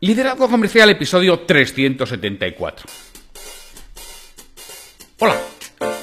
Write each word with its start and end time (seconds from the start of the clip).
Liderazgo 0.00 0.48
Comercial, 0.48 0.90
episodio 0.90 1.40
374. 1.40 2.86
Hola, 5.18 5.36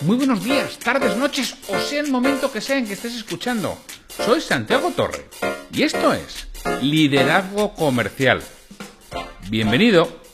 muy 0.02 0.18
buenos 0.18 0.44
días, 0.44 0.78
tardes, 0.80 1.16
noches, 1.16 1.56
o 1.70 1.80
sea 1.80 2.02
el 2.02 2.12
momento 2.12 2.52
que 2.52 2.60
sea 2.60 2.78
en 2.78 2.88
que 2.88 2.94
estés 2.94 3.16
escuchando. 3.16 3.78
Soy 4.26 4.42
Santiago 4.42 4.92
Torre 4.92 5.30
y 5.72 5.84
esto 5.84 6.12
es 6.12 6.46
Liderazgo 6.82 7.74
Comercial. 7.74 8.42
Bienvenido. 9.50 10.25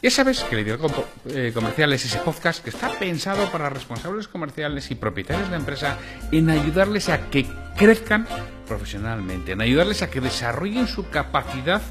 Ya 0.00 0.12
sabes 0.12 0.44
que 0.44 0.54
Liderazgo 0.54 0.88
eh, 1.26 1.50
Comercial 1.52 1.92
es 1.92 2.04
ese 2.04 2.18
podcast 2.18 2.62
que 2.62 2.70
está 2.70 2.96
pensado 3.00 3.50
para 3.50 3.68
responsables 3.68 4.28
comerciales 4.28 4.92
y 4.92 4.94
propietarios 4.94 5.50
de 5.50 5.56
empresa 5.56 5.98
en 6.30 6.50
ayudarles 6.50 7.08
a 7.08 7.28
que 7.30 7.44
crezcan 7.76 8.24
profesionalmente, 8.68 9.52
en 9.52 9.60
ayudarles 9.60 10.02
a 10.02 10.08
que 10.08 10.20
desarrollen 10.20 10.86
su 10.86 11.10
capacidad 11.10 11.82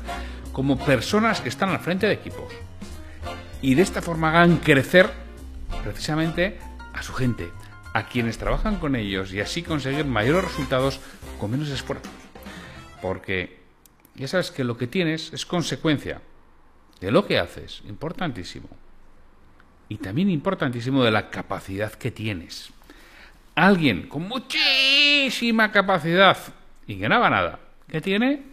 como 0.54 0.80
personas 0.80 1.42
que 1.42 1.50
están 1.50 1.68
al 1.68 1.82
frente 1.82 2.08
de 2.08 2.14
equipos. 2.14 2.54
Y 3.62 3.76
de 3.76 3.82
esta 3.82 4.02
forma 4.02 4.30
hagan 4.30 4.56
crecer 4.58 5.10
precisamente 5.84 6.60
a 6.94 7.04
su 7.04 7.14
gente, 7.14 7.52
a 7.94 8.08
quienes 8.08 8.38
trabajan 8.38 8.78
con 8.78 8.96
ellos 8.96 9.34
y 9.34 9.42
así 9.42 9.64
conseguir 9.64 10.06
mayores 10.06 10.46
resultados 10.46 11.02
con 11.42 11.52
menos 11.52 11.68
esfuerzo. 11.68 12.10
Porque 13.02 13.60
ya 14.16 14.30
sabes 14.30 14.50
que 14.50 14.64
lo 14.64 14.78
que 14.78 14.88
tienes 14.88 15.34
es 15.34 15.46
consecuencia 15.46 16.22
de 17.00 17.12
lo 17.12 17.26
que 17.26 17.40
haces, 17.40 17.82
importantísimo. 17.88 18.70
Y 19.90 19.98
también 19.98 20.30
importantísimo 20.30 21.04
de 21.04 21.12
la 21.12 21.30
capacidad 21.30 21.94
que 21.94 22.12
tienes. 22.12 22.72
Alguien 23.56 24.08
con 24.08 24.28
muchísima 24.28 25.72
capacidad 25.72 26.38
y 26.86 27.00
que 27.00 27.10
no 27.10 27.16
haga 27.16 27.30
nada, 27.30 27.60
¿qué 27.88 28.02
tiene? 28.02 28.44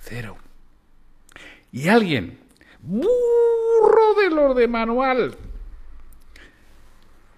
Cero. 0.00 0.36
Y 1.72 1.88
alguien, 1.88 2.38
burro 2.80 4.14
de 4.20 4.30
lo 4.30 4.54
de 4.54 4.68
manual, 4.68 5.36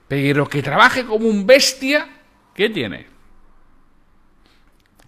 pero 0.07 0.49
que 0.49 0.63
trabaje 0.63 1.05
como 1.05 1.29
un 1.29 1.47
bestia, 1.47 2.09
¿qué 2.55 2.71
tiene? 2.71 3.07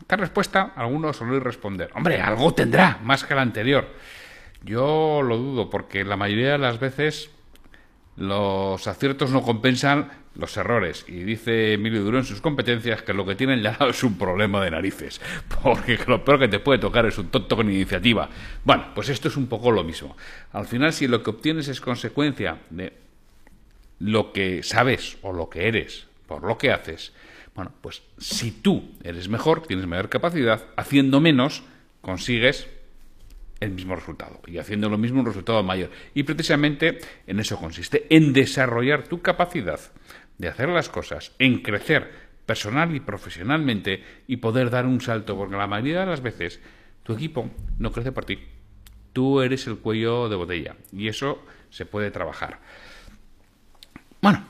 Esta 0.01 0.17
respuesta, 0.17 0.73
algunos 0.77 1.17
suelen 1.17 1.41
responder, 1.41 1.91
hombre, 1.95 2.21
algo 2.21 2.53
tendrá, 2.53 2.99
más 3.03 3.25
que 3.25 3.35
la 3.35 3.43
anterior. 3.43 3.89
Yo 4.65 5.23
lo 5.23 5.39
dudo, 5.39 5.71
porque 5.71 6.05
la 6.05 6.17
mayoría 6.17 6.53
de 6.53 6.59
las 6.59 6.79
veces 6.79 7.31
los 8.17 8.87
aciertos 8.87 9.31
no 9.31 9.43
compensan 9.43 10.11
los 10.35 10.57
errores. 10.57 11.05
Y 11.09 11.25
dice 11.25 11.75
Emilio 11.75 12.03
Duro 12.03 12.19
en 12.19 12.25
sus 12.25 12.41
competencias 12.41 13.03
que 13.03 13.15
lo 13.15 13.27
que 13.27 13.35
tienen 13.35 13.63
ya 13.63 13.77
es 13.89 14.03
un 14.03 14.19
problema 14.19 14.63
de 14.63 14.71
narices. 14.71 15.21
Porque 15.63 15.99
lo 16.07 16.25
peor 16.25 16.39
que 16.39 16.49
te 16.49 16.61
puede 16.61 16.79
tocar 16.79 17.07
es 17.07 17.19
un 17.19 17.29
tonto 17.29 17.57
con 17.57 17.71
iniciativa. 17.71 18.29
Bueno, 18.65 18.89
pues 18.95 19.09
esto 19.09 19.29
es 19.29 19.37
un 19.37 19.47
poco 19.47 19.71
lo 19.71 19.85
mismo. 19.85 20.17
Al 20.53 20.67
final, 20.67 20.93
si 20.93 21.09
lo 21.09 21.23
que 21.23 21.31
obtienes 21.31 21.69
es 21.69 21.81
consecuencia 21.81 22.59
de 22.71 22.93
lo 23.99 24.33
que 24.33 24.63
sabes 24.63 25.19
o 25.23 25.33
lo 25.33 25.51
que 25.51 25.69
eres 25.69 26.07
por 26.27 26.45
lo 26.45 26.57
que 26.57 26.71
haces, 26.71 27.13
bueno, 27.55 27.73
pues 27.81 28.03
si 28.19 28.53
tú 28.53 28.93
eres 29.03 29.29
mejor, 29.29 29.63
tienes 29.67 29.87
mayor 29.87 30.09
capacidad, 30.09 30.65
haciendo 30.77 31.21
menos, 31.21 31.65
consigues 32.01 32.69
el 33.61 33.73
mismo 33.73 33.95
resultado 33.95 34.41
y 34.47 34.59
haciendo 34.59 34.89
lo 34.89 34.99
mismo 34.99 35.21
un 35.21 35.27
resultado 35.27 35.63
mayor. 35.63 35.91
Y 36.15 36.23
precisamente 36.23 36.99
en 37.27 37.39
eso 37.41 37.59
consiste, 37.59 38.07
en 38.11 38.33
desarrollar 38.33 39.07
tu 39.07 39.21
capacidad 39.21 39.81
de 40.39 40.49
hacer 40.49 40.71
las 40.71 40.89
cosas, 40.89 41.33
en 41.39 41.63
crecer 41.63 42.11
personal 42.47 42.95
y 42.97 43.01
profesionalmente 43.01 44.03
y 44.27 44.39
poder 44.39 44.71
dar 44.71 44.87
un 44.87 45.01
salto, 45.01 45.37
porque 45.37 45.57
la 45.57 45.67
mayoría 45.67 46.01
de 46.01 46.07
las 46.07 46.23
veces 46.23 46.61
tu 47.03 47.13
equipo 47.13 47.51
no 47.79 47.93
crece 47.93 48.13
por 48.13 48.25
ti. 48.25 48.39
Tú 49.13 49.41
eres 49.41 49.67
el 49.67 49.79
cuello 49.79 50.29
de 50.29 50.37
botella 50.37 50.77
y 50.93 51.09
eso 51.09 51.45
se 51.69 51.87
puede 51.87 52.11
trabajar. 52.11 52.59
Bueno, 54.23 54.45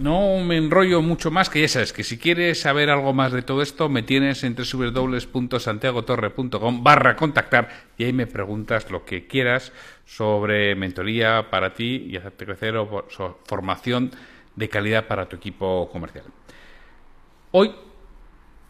no 0.00 0.38
me 0.38 0.56
enrollo 0.56 1.02
mucho 1.02 1.30
más, 1.30 1.50
que 1.50 1.60
ya 1.60 1.68
sabes 1.68 1.92
que 1.92 2.02
si 2.04 2.16
quieres 2.16 2.60
saber 2.60 2.88
algo 2.88 3.12
más 3.12 3.32
de 3.32 3.42
todo 3.42 3.60
esto, 3.60 3.90
me 3.90 4.02
tienes 4.02 4.42
en 4.44 4.56
www.santiagotorre.com 4.56 6.82
barra 6.82 7.16
contactar 7.16 7.68
y 7.98 8.04
ahí 8.04 8.14
me 8.14 8.26
preguntas 8.26 8.90
lo 8.90 9.04
que 9.04 9.26
quieras 9.26 9.72
sobre 10.06 10.74
mentoría 10.74 11.50
para 11.50 11.74
ti 11.74 12.06
y 12.08 12.16
hacerte 12.16 12.46
crecer 12.46 12.78
o 12.78 13.06
formación 13.44 14.10
de 14.56 14.70
calidad 14.70 15.06
para 15.06 15.28
tu 15.28 15.36
equipo 15.36 15.90
comercial. 15.92 16.24
Hoy 17.50 17.74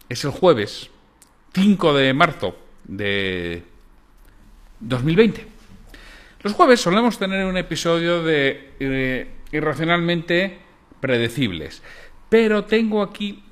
es 0.09 0.25
el 0.25 0.33
jueves 0.33 0.91
5 1.55 1.95
de 1.95 2.13
marzo 2.13 2.57
de 2.85 3.63
2020. 4.81 5.47
Los 6.43 6.55
jueves 6.55 6.81
solemos 6.81 7.19
tener 7.19 7.47
un 7.47 7.57
episodio 7.57 8.25
de 8.25 8.73
eh, 8.81 9.31
Irracionalmente 9.53 10.70
predecibles. 11.01 11.83
Pero 12.29 12.65
tengo 12.65 13.03
aquí 13.03 13.43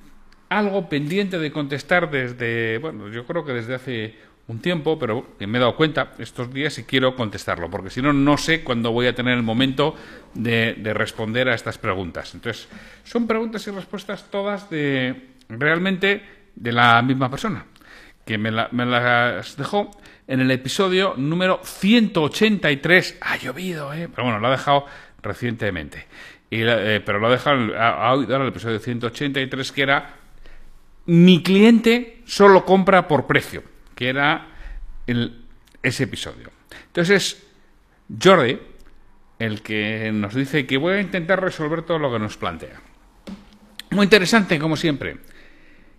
algo 0.49 0.89
pendiente 0.89 1.39
de 1.39 1.53
contestar 1.53 2.11
desde, 2.11 2.79
bueno, 2.79 3.09
yo 3.09 3.27
creo 3.27 3.45
que 3.45 3.53
desde 3.53 3.75
hace 3.75 4.29
un 4.49 4.61
tiempo, 4.61 4.99
pero 4.99 5.27
me 5.39 5.59
he 5.59 5.61
dado 5.61 5.77
cuenta 5.77 6.15
estos 6.19 6.53
días 6.53 6.79
y 6.79 6.85
quiero 6.85 7.15
contestarlo, 7.15 7.71
porque 7.71 7.91
si 7.91 8.01
no, 8.01 8.15
no 8.15 8.39
sé 8.39 8.65
cuándo 8.65 8.93
voy 8.93 9.07
a 9.07 9.15
tener 9.15 9.37
el 9.37 9.43
momento 9.43 9.95
de, 10.33 10.75
responder 10.95 11.49
a 11.49 11.55
estas 11.55 11.77
preguntas. 11.77 12.35
Entonces, 12.35 12.67
son 13.05 13.27
preguntas 13.27 13.67
y 13.67 13.71
respuestas 13.71 14.31
todas 14.31 14.71
de 14.71 15.35
realmente 15.51 16.23
de 16.55 16.73
la 16.73 17.03
misma 17.03 17.31
persona, 17.31 17.67
que 18.25 18.39
me, 18.39 18.51
me 18.51 18.87
las 18.87 19.57
dejó 19.57 19.91
en 20.27 20.41
el 20.41 20.51
episodio 20.51 21.15
número 21.19 21.61
183. 21.63 23.19
Ha 23.21 23.37
llovido, 23.37 23.93
¿eh? 23.93 24.09
Pero 24.09 24.25
bueno, 24.25 24.41
lo 24.41 24.49
ha 24.49 24.53
dejado 24.53 24.87
recientemente. 25.21 26.07
Eh, 26.51 27.03
pero 27.05 27.19
lo 27.19 27.31
dejan 27.31 27.73
a, 27.77 28.13
oír 28.13 28.31
el 28.31 28.49
episodio 28.49 28.79
183, 28.79 29.73
que 29.73 29.83
era 29.83 30.15
Mi 31.07 31.43
cliente 31.43 32.23
solo 32.25 32.65
compra 32.65 33.07
por 33.07 33.27
precio, 33.27 33.63
que 33.95 34.09
era 34.09 34.47
ese 35.83 36.05
episodio. 36.05 36.51
Entonces, 36.87 37.47
Jordi, 38.23 38.59
el 39.39 39.63
que 39.63 40.11
nos 40.13 40.35
dice 40.35 40.67
que 40.67 40.79
voy 40.79 40.95
a 40.95 41.01
intentar 41.01 41.41
resolver 41.41 41.83
todo 41.83 41.99
lo 41.99 42.13
que 42.13 42.19
nos 42.19 42.37
plantea. 42.37 42.81
Muy 43.91 44.05
interesante, 44.05 44.59
como 44.59 44.77
siempre. 44.77 45.17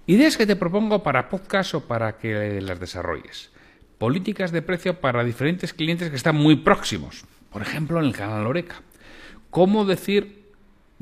Ideas 0.05 0.38
que 0.38 0.45
te 0.45 0.55
propongo 0.55 1.03
para 1.03 1.29
podcast 1.29 1.75
o 1.75 1.88
para 1.88 2.17
que 2.17 2.61
las 2.61 2.79
desarrolles. 2.79 3.51
Políticas 3.97 4.51
de 4.51 4.61
precio 4.61 4.99
para 4.99 5.23
diferentes 5.23 5.73
clientes 5.73 6.09
que 6.09 6.15
están 6.15 6.35
muy 6.35 6.55
próximos. 6.55 7.25
Por 7.51 7.61
ejemplo, 7.61 7.99
en 7.99 8.05
el 8.05 8.13
canal 8.13 8.45
Oreca. 8.45 8.81
Cómo 9.49 9.85
decir 9.85 10.38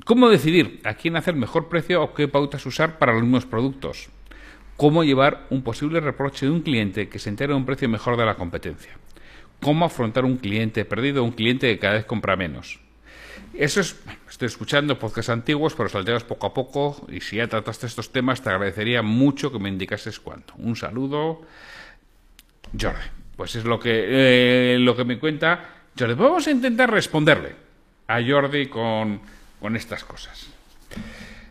¿Cómo 0.05 0.29
decidir 0.29 0.79
a 0.83 0.93
quién 0.93 1.15
hacer 1.15 1.35
mejor 1.35 1.69
precio 1.69 2.01
o 2.03 2.13
qué 2.13 2.27
pautas 2.27 2.65
usar 2.65 2.99
para 2.99 3.13
los 3.13 3.23
mismos 3.23 3.45
productos? 3.45 4.09
¿Cómo 4.77 5.03
llevar 5.03 5.47
un 5.49 5.63
posible 5.63 5.99
reproche 5.99 6.45
de 6.45 6.51
un 6.51 6.61
cliente 6.61 7.09
que 7.09 7.19
se 7.19 7.29
entera 7.29 7.53
de 7.53 7.57
un 7.57 7.65
precio 7.65 7.89
mejor 7.89 8.15
de 8.15 8.25
la 8.25 8.35
competencia? 8.35 8.97
¿Cómo 9.59 9.85
afrontar 9.85 10.23
un 10.23 10.37
cliente 10.37 10.85
perdido 10.85 11.23
un 11.23 11.31
cliente 11.31 11.67
que 11.67 11.79
cada 11.79 11.95
vez 11.95 12.05
compra 12.05 12.35
menos? 12.35 12.79
Eso 13.55 13.81
es, 13.81 13.99
estoy 14.29 14.45
escuchando 14.45 14.99
podcasts 14.99 15.31
antiguos, 15.31 15.73
pero 15.73 15.89
salteados 15.89 16.23
poco 16.23 16.45
a 16.45 16.53
poco, 16.53 17.07
y 17.11 17.21
si 17.21 17.37
ya 17.37 17.47
trataste 17.47 17.87
estos 17.87 18.11
temas, 18.11 18.41
te 18.41 18.49
agradecería 18.49 19.01
mucho 19.01 19.51
que 19.51 19.57
me 19.57 19.69
indicases 19.69 20.19
cuánto. 20.19 20.53
Un 20.57 20.75
saludo, 20.75 21.41
Jordi. 22.79 22.99
Pues 23.35 23.55
es 23.55 23.65
lo 23.65 23.79
que, 23.79 24.05
eh, 24.75 24.77
lo 24.79 24.95
que 24.95 25.05
me 25.05 25.19
cuenta 25.19 25.69
Jordi. 25.97 26.13
Vamos 26.13 26.45
a 26.47 26.51
intentar 26.51 26.91
responderle 26.91 27.55
a 28.07 28.21
Jordi 28.21 28.67
con 28.67 29.21
con 29.59 29.75
estas 29.75 30.03
cosas. 30.03 30.47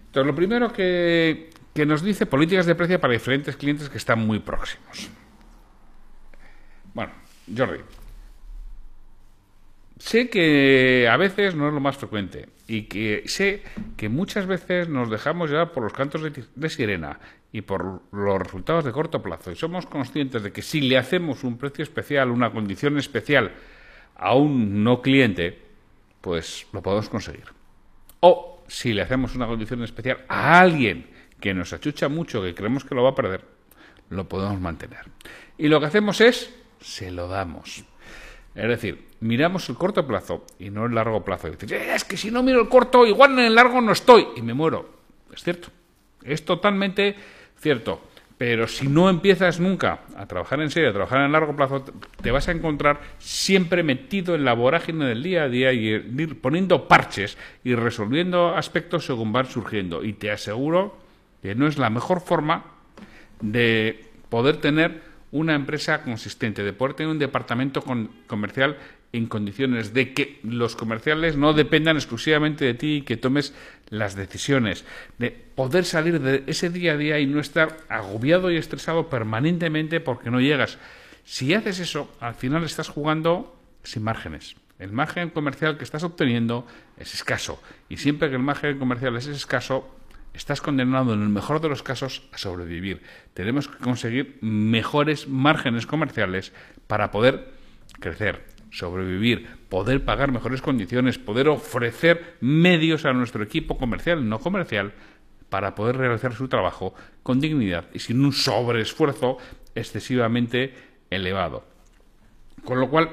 Entonces, 0.07 0.27
lo 0.27 0.35
primero 0.35 0.73
que, 0.73 1.51
que 1.75 1.87
nos 1.87 2.03
dice 2.03 2.27
políticas 2.27 2.67
de 2.67 2.75
precio 2.75 3.01
para 3.01 3.13
diferentes 3.13 3.57
clientes 3.57 3.89
que 3.89 3.99
están 3.99 4.19
muy 4.27 4.39
próximos. 4.39 5.11
Bueno, 6.95 7.13
Jordi, 7.55 7.81
sé 9.99 10.31
que 10.31 11.09
a 11.11 11.17
veces 11.17 11.55
no 11.55 11.69
es 11.69 11.75
lo 11.75 11.81
más 11.81 11.99
frecuente 11.99 12.49
y 12.67 12.85
que 12.85 13.25
sé 13.27 13.63
que 13.97 14.09
muchas 14.09 14.47
veces 14.47 14.89
nos 14.89 15.11
dejamos 15.11 15.51
llevar 15.51 15.73
por 15.73 15.83
los 15.83 15.93
cantos 15.93 16.23
de, 16.23 16.45
de, 16.55 16.71
sirena 16.71 17.21
y 17.53 17.61
por 17.61 18.03
los 18.13 18.39
resultados 18.39 18.85
de 18.85 18.93
corto 18.93 19.23
plazo 19.23 19.53
y 19.53 19.57
somos 19.57 19.87
conscientes 19.87 20.43
de 20.43 20.53
que 20.53 20.63
si 20.63 20.81
le 20.81 20.97
hacemos 20.97 21.45
un 21.45 21.59
precio 21.59 21.83
especial, 21.83 22.31
una 22.31 22.51
condición 22.51 22.97
especial 22.99 23.53
a 24.17 24.35
un 24.35 24.83
no 24.83 25.03
cliente, 25.03 25.59
pues 26.23 26.67
lo 26.73 26.83
podemos 26.83 27.09
conseguir. 27.09 27.45
Si 28.69 28.93
le 28.93 29.03
hacemos 29.03 29.35
una 29.35 29.47
condición 29.47 29.83
especial 29.83 30.25
a 30.29 30.61
alguien 30.61 31.07
que 31.41 31.55
nos 31.55 31.73
achucha 31.73 32.09
mucho, 32.09 32.43
que 32.43 32.55
creemos 32.55 32.85
que 32.85 32.95
lo 32.95 33.03
va 33.03 33.11
a 33.11 33.15
perder, 33.15 33.45
lo 34.11 34.29
podemos 34.29 34.61
mantener. 34.61 35.01
Y 35.59 35.69
lo 35.69 35.81
que 35.81 35.87
hacemos 35.87 36.21
es, 36.21 36.53
se 36.81 37.11
lo 37.11 37.29
damos. 37.29 37.85
Es 38.55 38.69
decir, 38.69 39.07
miramos 39.21 39.69
el 39.69 39.77
corto 39.77 40.07
plazo 40.07 40.45
y 40.59 40.71
no 40.71 40.87
el 40.87 40.95
largo 40.95 41.25
plazo. 41.25 41.49
Y 41.49 41.51
dices, 41.53 41.73
es 41.73 42.05
que 42.05 42.17
si 42.17 42.31
no 42.31 42.43
miro 42.43 42.61
el 42.61 42.69
corto, 42.69 43.07
igual 43.07 43.33
en 43.33 43.41
el 43.41 43.55
largo 43.55 43.81
no 43.81 43.93
estoy 43.93 44.29
y 44.37 44.43
me 44.43 44.55
muero. 44.55 44.97
Es 45.33 45.43
cierto. 45.43 45.69
Es 46.25 46.45
totalmente 46.45 47.15
cierto. 47.61 48.01
Pero 48.39 48.69
si 48.69 48.87
no 48.87 49.09
empiezas 49.09 49.61
nunca 49.61 50.01
a 50.15 50.27
trabajar 50.27 50.61
en 50.61 50.71
serio, 50.71 50.91
a 50.91 50.93
trabajar 50.93 51.23
en 51.23 51.33
largo 51.33 51.57
plazo, 51.57 51.85
te 52.21 52.31
vas 52.31 52.49
a 52.49 52.53
encontrar 52.53 53.01
siempre 53.19 53.83
metido 53.83 54.35
en 54.35 54.45
la 54.45 54.53
vorágine 54.53 55.07
del 55.07 55.23
día 55.23 55.45
a 55.45 55.49
día 55.49 55.73
y 55.73 55.89
ir 55.89 56.41
poniendo 56.43 56.87
parches 56.87 57.39
y 57.65 57.75
resolviendo 57.75 58.55
aspectos 58.55 59.07
según 59.07 59.33
van 59.33 59.47
surgiendo. 59.47 60.05
Y 60.05 60.13
te 60.13 60.31
aseguro 60.31 60.99
que 61.41 61.55
no 61.55 61.67
es 61.67 61.79
la 61.79 61.89
mejor 61.89 62.21
forma 62.21 62.65
de 63.41 64.05
poder 64.29 64.59
tener 64.59 65.01
una 65.33 65.55
empresa 65.55 66.03
consistente, 66.03 66.63
de 66.63 66.73
poder 66.75 66.95
tener 66.95 67.11
un 67.11 67.19
departamento 67.19 67.83
comercial 68.27 68.77
en 69.17 69.27
condiciones 69.27 69.95
de 69.95 70.13
que 70.13 70.41
los 70.43 70.77
comerciales 70.77 71.37
no 71.37 71.53
dependan 71.53 71.97
exclusivamente 71.97 72.65
de 72.65 72.75
ti 72.75 72.97
y 72.97 73.03
que 73.03 73.17
tomes 73.17 73.55
las 73.89 74.15
decisiones, 74.15 74.85
de 75.19 75.31
poder 75.31 75.85
salir 75.85 76.21
de 76.21 76.45
ese 76.47 76.71
día 76.71 76.93
a 76.93 76.97
día 76.97 77.19
y 77.19 77.27
no 77.27 77.41
estar 77.41 77.79
agobiado 77.89 78.51
y 78.51 78.57
estresado 78.57 79.09
permanentemente 79.09 80.01
porque 80.01 80.31
no 80.31 80.41
llegas. 80.41 80.79
Si 81.25 81.55
haces 81.55 81.79
eso, 81.81 82.13
al 82.21 82.35
final 82.35 82.65
estás 82.65 82.89
jugando 82.89 83.57
sin 83.83 84.03
márgenes. 84.03 84.57
El 84.79 84.93
margen 84.93 85.31
comercial 85.31 85.79
que 85.79 85.85
estás 85.85 86.03
obteniendo 86.03 86.67
es 86.99 87.15
escaso 87.15 87.63
y 87.89 87.97
siempre 87.97 88.29
que 88.29 88.37
el 88.37 88.43
margen 88.43 88.79
comercial 88.79 89.17
es 89.17 89.27
escaso, 89.27 89.97
estás 90.35 90.61
condenado 90.61 91.15
en 91.15 91.23
el 91.23 91.31
mejor 91.31 91.61
de 91.61 91.69
los 91.71 91.83
casos 91.83 92.29
a 92.33 92.39
sobrevivir. 92.39 93.03
Tenemos 93.33 93.69
que 93.69 93.79
conseguir 93.79 94.37
mejores 94.43 95.29
márgenes 95.29 95.87
comerciales 95.87 96.53
para 96.87 97.11
poder 97.11 97.49
crecer, 98.01 98.45
sobrevivir, 98.77 99.47
poder 99.69 100.05
pagar 100.05 100.33
mejores 100.33 100.63
condiciones, 100.63 101.19
poder 101.19 101.49
ofrecer 101.49 102.37
medios 102.41 103.05
a 103.05 103.13
nuestro 103.13 103.43
equipo 103.43 103.79
comercial 103.79 104.29
no 104.29 104.39
comercial 104.39 104.93
para 105.49 105.75
poder 105.75 105.97
realizar 105.97 106.35
su 106.35 106.49
trabajo 106.49 106.95
con 107.23 107.41
dignidad 107.41 107.87
y 107.93 108.01
sin 108.01 108.25
un 108.25 108.33
sobreesfuerzo 108.33 109.39
excesivamente 109.75 110.75
elevado. 111.11 111.65
Con 112.65 112.81
lo 112.81 112.91
cual, 112.91 113.11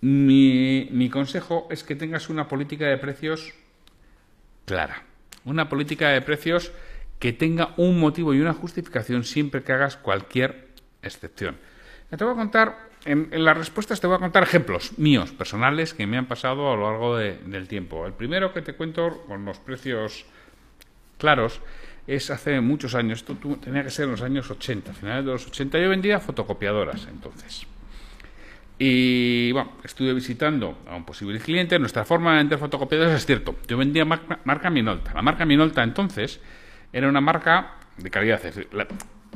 mi, 0.00 0.88
mi 0.92 1.10
consejo 1.10 1.66
es 1.70 1.82
que 1.82 1.96
tengas 1.96 2.28
una 2.28 2.48
política 2.48 2.86
de 2.86 2.98
precios 2.98 3.54
clara 4.64 5.04
una 5.44 5.68
política 5.68 6.08
de 6.08 6.22
precios 6.22 6.72
que 7.18 7.32
tenga 7.32 7.74
un 7.76 7.98
motivo 8.00 8.34
y 8.34 8.40
una 8.40 8.54
justificación 8.54 9.24
siempre 9.24 9.62
que 9.62 9.72
hagas 9.72 9.96
cualquier 9.96 10.68
excepción. 11.02 11.56
Te 12.10 12.24
voy 12.24 12.34
a 12.34 12.36
contar, 12.36 12.90
en, 13.04 13.44
las 13.44 13.56
respuestas 13.56 14.00
te 14.00 14.06
voy 14.06 14.16
a 14.16 14.20
contar 14.20 14.42
ejemplos 14.42 14.98
míos, 14.98 15.32
personales, 15.32 15.94
que 15.94 16.06
me 16.06 16.16
han 16.16 16.26
pasado 16.26 16.72
a 16.72 16.76
lo 16.76 16.90
largo 16.90 17.16
del 17.16 17.68
tiempo. 17.68 18.06
El 18.06 18.12
primero 18.12 18.52
que 18.52 18.62
te 18.62 18.74
cuento 18.74 19.24
con 19.26 19.44
los 19.44 19.58
precios 19.58 20.24
claros 21.18 21.60
es 22.06 22.30
hace 22.30 22.60
muchos 22.60 22.94
años, 22.94 23.20
esto 23.20 23.36
tenía 23.62 23.82
que 23.82 23.90
ser 23.90 24.06
en 24.06 24.12
los 24.12 24.22
años 24.22 24.50
80, 24.50 24.92
finales 24.92 25.24
de 25.24 25.32
los 25.32 25.46
80, 25.46 25.78
yo 25.78 25.88
vendía 25.88 26.20
fotocopiadoras 26.20 27.06
entonces. 27.10 27.66
Y 28.78 29.52
bueno, 29.52 29.72
estuve 29.84 30.12
visitando 30.12 30.78
a 30.88 30.96
un 30.96 31.04
posible 31.04 31.38
cliente. 31.38 31.78
Nuestra 31.78 32.04
forma 32.04 32.32
de 32.32 32.38
vender 32.38 32.58
fotocopiadoras 32.58 33.14
es 33.14 33.24
cierto. 33.24 33.54
Yo 33.68 33.76
vendía 33.76 34.04
marca, 34.04 34.68
Minolta. 34.68 35.14
La 35.14 35.22
marca 35.22 35.44
Minolta 35.44 35.82
entonces 35.84 36.40
era 36.92 37.08
una 37.08 37.20
marca 37.20 37.76
de 37.96 38.10
calidad. 38.10 38.40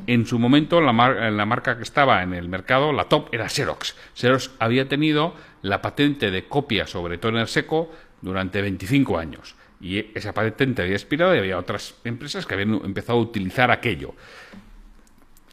En 0.07 0.25
su 0.25 0.39
momento, 0.39 0.81
la, 0.81 0.91
la, 1.31 1.45
marca 1.45 1.77
que 1.77 1.83
estaba 1.83 2.23
en 2.23 2.33
el 2.33 2.49
mercado, 2.49 2.91
la 2.93 3.05
top, 3.05 3.29
era 3.31 3.49
Xerox. 3.49 3.95
Xerox 4.15 4.51
había 4.59 4.87
tenido 4.87 5.35
la 5.61 5.81
patente 5.81 6.31
de 6.31 6.45
copia 6.45 6.87
sobre 6.87 7.17
toner 7.17 7.47
seco 7.47 7.91
durante 8.21 8.61
25 8.61 9.17
años. 9.17 9.55
Y 9.81 10.11
esa 10.17 10.33
patente 10.33 10.81
había 10.81 10.95
expirado 10.95 11.35
y 11.35 11.39
había 11.39 11.57
otras 11.57 11.95
empresas 12.03 12.45
que 12.45 12.53
habían 12.53 12.73
empezado 12.83 13.19
a 13.19 13.21
utilizar 13.21 13.71
aquello. 13.71 14.13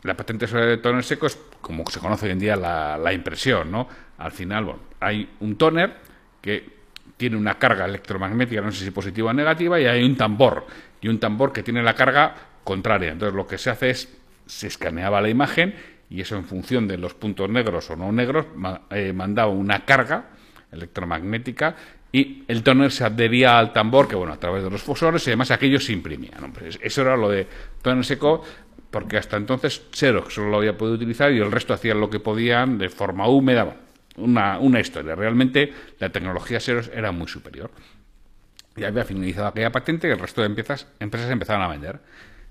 La 0.03 0.17
patente 0.17 0.47
sobre 0.47 0.79
toner 0.79 1.05
seco 1.05 1.27
es 1.27 1.39
como 1.61 1.85
se 1.89 2.01
conoce 2.01 2.27
hoy 2.27 2.33
en 2.33 2.39
día 2.39 2.57
la, 2.57 3.13
impresión, 3.13 3.71
¿no? 3.71 3.89
Al 4.19 4.33
final, 4.33 4.65
bueno, 4.65 4.81
hay 5.01 5.29
un 5.41 5.57
toner 5.57 5.95
que 6.41 6.77
tiene 7.17 7.37
una 7.37 7.59
carga 7.59 7.85
electromagnética, 7.87 8.61
no 8.61 8.73
sé 8.73 8.85
si 8.85 8.91
positiva 8.91 9.31
o 9.31 9.33
negativa, 9.33 9.81
y 9.81 9.87
hay 9.87 10.05
un 10.05 10.17
tambor, 10.17 10.67
y 11.01 11.09
un 11.09 11.19
tambor 11.19 11.53
que 11.53 11.63
tiene 11.63 11.83
la 11.83 11.95
carga 11.95 12.35
contraria. 12.63 13.13
Entonces 13.13 13.35
lo 13.35 13.47
que 13.47 13.59
se 13.59 13.71
hace 13.71 13.91
es, 13.91 14.16
se 14.47 14.69
escaneaba 14.69 15.21
la 15.21 15.29
imagen 15.29 15.75
y 16.09 16.21
eso 16.21 16.37
en 16.37 16.45
función 16.45 16.87
de 16.87 16.99
los 16.99 17.15
puntos 17.15 17.51
negros 17.51 17.91
o 17.91 17.97
no 17.97 18.13
negros, 18.13 18.47
eh, 18.91 19.13
mandaba 19.13 19.51
una 19.51 19.85
carga 19.85 20.31
electromagnética 20.71 21.75
y 22.13 22.45
el 22.49 22.63
toner 22.63 22.93
se 22.93 23.05
adhería 23.05 23.59
al 23.59 23.73
tambor, 23.73 24.09
que 24.09 24.15
bueno, 24.15 24.33
a 24.33 24.41
través 24.41 24.63
de 24.63 24.71
los 24.71 24.83
fosores 24.83 25.27
y 25.27 25.31
además 25.31 25.51
aquello 25.51 25.81
se 25.81 25.93
imprimía. 25.93 26.33
Eso 26.81 27.03
era 27.03 27.17
lo 27.17 27.29
de 27.29 27.47
toner 27.83 28.05
seco 28.05 28.43
porque 28.91 29.19
hasta 29.19 29.37
entonces 29.37 29.83
Xerox 29.93 30.35
solo 30.35 30.51
lo 30.51 30.57
había 30.59 30.79
podido 30.79 30.97
utilizar 30.97 31.33
y 31.33 31.39
el 31.39 31.51
resto 31.51 31.75
hacían 31.75 32.01
lo 32.01 32.09
que 32.09 32.21
podían 32.21 32.79
de 32.79 32.89
forma 32.89 33.29
húmeda. 33.29 33.77
Una, 34.17 34.59
una 34.59 34.81
historia. 34.81 35.15
Realmente 35.15 35.71
la 35.99 36.09
tecnología 36.09 36.59
Xerox 36.59 36.91
era 36.95 37.13
muy 37.13 37.29
superior. 37.29 37.71
Ya 38.77 38.89
había 38.89 39.05
finalizado 39.05 39.49
aquella 39.49 39.71
patente 39.71 40.09
y 40.09 40.11
el 40.11 40.19
resto 40.19 40.41
de 40.41 40.47
empresas, 40.47 40.87
empresas 41.01 41.51
a 41.51 41.69
vender. 41.69 42.01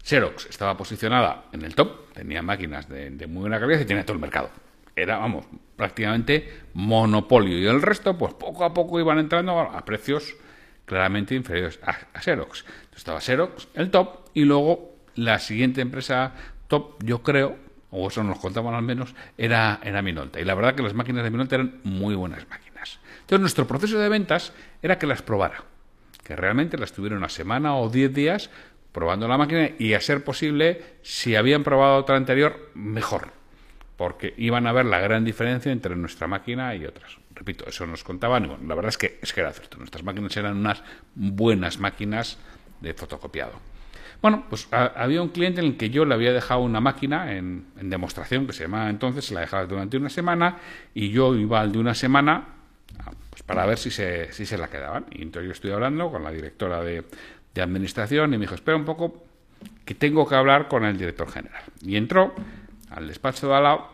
Xerox 0.05 0.45
estaba 0.45 0.77
posicionada 0.77 1.45
en 1.51 1.63
el 1.63 1.73
top, 1.73 2.13
tenía 2.13 2.43
máquinas 2.43 2.87
de, 2.87 3.25
muy 3.27 3.41
buena 3.41 3.59
calidad 3.59 3.79
y 3.79 3.85
tenía 3.85 4.05
todo 4.05 4.13
el 4.13 4.21
mercado. 4.21 4.51
Era, 4.95 5.17
vamos, 5.17 5.47
prácticamente 5.75 6.61
monopolio. 6.75 7.57
Y 7.57 7.65
el 7.65 7.81
resto, 7.81 8.15
pues 8.15 8.35
poco 8.35 8.63
a 8.63 8.73
poco 8.73 8.99
iban 8.99 9.17
entrando 9.17 9.59
a, 9.59 9.83
precios 9.83 10.35
claramente 10.85 11.33
inferiores 11.33 11.79
a, 11.83 11.97
a 12.13 12.21
Xerox. 12.21 12.65
Entonces 12.65 12.97
estaba 12.97 13.19
Xerox, 13.19 13.67
el 13.73 13.89
top, 13.89 14.29
y 14.35 14.45
luego 14.45 14.95
la 15.15 15.39
siguiente 15.39 15.81
empresa 15.81 16.33
top, 16.67 17.03
yo 17.03 17.23
creo, 17.23 17.57
o 17.89 18.07
eso 18.07 18.23
nos 18.23 18.37
contaban 18.37 18.75
al 18.75 18.83
menos, 18.83 19.15
era, 19.39 19.79
era 19.83 20.03
Minolta. 20.03 20.39
Y 20.39 20.45
la 20.45 20.53
verdad 20.53 20.75
que 20.75 20.83
las 20.83 20.93
máquinas 20.93 21.23
de 21.23 21.31
Minolta 21.31 21.55
eran 21.55 21.79
muy 21.83 22.13
buenas 22.13 22.47
máquinas. 22.47 22.99
Entonces 23.21 23.41
nuestro 23.41 23.65
proceso 23.65 23.97
de 23.97 24.07
ventas 24.07 24.53
era 24.83 24.99
que 24.99 25.07
las 25.07 25.23
probara, 25.23 25.63
que 26.23 26.35
realmente 26.35 26.77
las 26.77 26.93
tuviera 26.93 27.17
una 27.17 27.29
semana 27.29 27.75
o 27.75 27.89
diez 27.89 28.13
días 28.13 28.51
probando 28.95 29.27
la 29.27 29.37
máquina 29.37 29.71
y 29.77 29.93
a 29.93 29.99
ser 29.99 30.23
posible, 30.23 30.81
si 31.01 31.35
habían 31.35 31.65
probado 31.65 31.97
otra 31.97 32.15
anterior, 32.15 32.71
mejor, 32.75 33.33
porque 33.97 34.33
iban 34.37 34.67
a 34.67 34.71
ver 34.71 34.85
la 34.85 34.99
gran 34.99 35.25
diferencia 35.25 35.69
entre 35.69 35.97
nuestra 35.97 36.27
máquina 36.27 36.73
y 36.75 36.85
otras. 36.85 37.17
Repito, 37.31 37.65
eso 37.67 37.85
nos 37.85 38.05
contaban 38.05 38.45
y 38.45 38.47
bueno, 38.47 38.63
la 38.65 38.73
verdad 38.73 38.87
es 38.87 38.97
que, 38.97 39.19
es 39.21 39.33
que 39.33 39.41
era 39.41 39.51
cierto, 39.51 39.77
nuestras 39.79 40.01
máquinas 40.05 40.37
eran 40.37 40.55
unas 40.55 40.81
buenas 41.13 41.77
máquinas 41.77 42.37
de 42.79 42.93
fotocopiado. 42.93 43.59
Bueno, 44.21 44.45
pues 44.49 44.69
había 44.71 45.21
un 45.21 45.27
cliente 45.27 45.59
en 45.59 45.67
el 45.67 45.77
que 45.77 45.89
yo 45.89 46.05
le 46.05 46.13
había 46.13 46.31
dejado 46.31 46.61
una 46.61 46.79
máquina 46.79 47.35
en, 47.35 47.65
demostración, 47.75 48.47
que 48.47 48.53
se 48.53 48.63
llamaba 48.63 48.89
entonces, 48.89 49.25
se 49.25 49.33
la 49.33 49.41
dejaba 49.41 49.65
durante 49.65 49.97
una 49.97 50.09
semana, 50.09 50.59
y 50.93 51.09
yo 51.09 51.35
iba 51.35 51.59
al 51.59 51.73
de 51.73 51.79
una 51.79 51.95
semana 51.95 52.45
pues 53.29 53.43
para 53.43 53.65
ver 53.65 53.77
si 53.77 53.91
se, 53.91 54.31
si 54.31 54.45
se 54.45 54.57
la 54.57 54.69
quedaban. 54.69 55.07
Y 55.11 55.23
entonces 55.23 55.47
yo 55.47 55.51
estoy 55.51 55.71
hablando 55.71 56.09
con 56.09 56.23
la 56.23 56.31
directora 56.31 56.81
de, 56.81 57.03
de 57.55 57.61
administración 57.61 58.33
y 58.33 58.37
me 58.37 58.43
dijo, 58.43 58.53
espera 58.53 58.77
un 58.77 58.85
poco, 58.85 59.23
que 59.85 59.95
tengo 59.95 60.27
que 60.27 60.35
hablar 60.35 60.67
con 60.67 60.83
el 60.83 60.97
director 60.97 61.31
general. 61.31 61.63
Y 61.81 61.95
entró 61.95 62.35
al 62.91 63.07
despacho 63.07 63.47
de 63.47 63.55
al 63.55 63.63
lado 63.63 63.89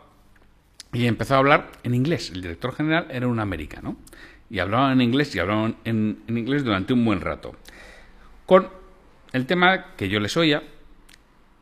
y 0.92 1.06
empezó 1.06 1.36
a 1.36 1.38
hablar 1.38 1.72
en 1.84 1.96
inglés. 1.96 2.32
El 2.32 2.42
director 2.42 2.74
general 2.76 3.08
era 3.10 3.28
un 3.28 3.40
americano. 3.40 3.96
Y 4.50 4.60
hablaban 4.60 4.94
en 4.94 5.02
inglés 5.02 5.34
y 5.34 5.40
hablaban 5.40 5.78
en, 5.86 6.24
en 6.28 6.38
inglés 6.38 6.66
durante 6.66 6.92
un 6.92 7.06
buen 7.06 7.22
rato. 7.22 7.56
Con 8.46 8.68
el 9.32 9.46
tema 9.46 9.96
que 9.96 10.10
yo 10.10 10.20
les 10.20 10.36
oía 10.36 10.62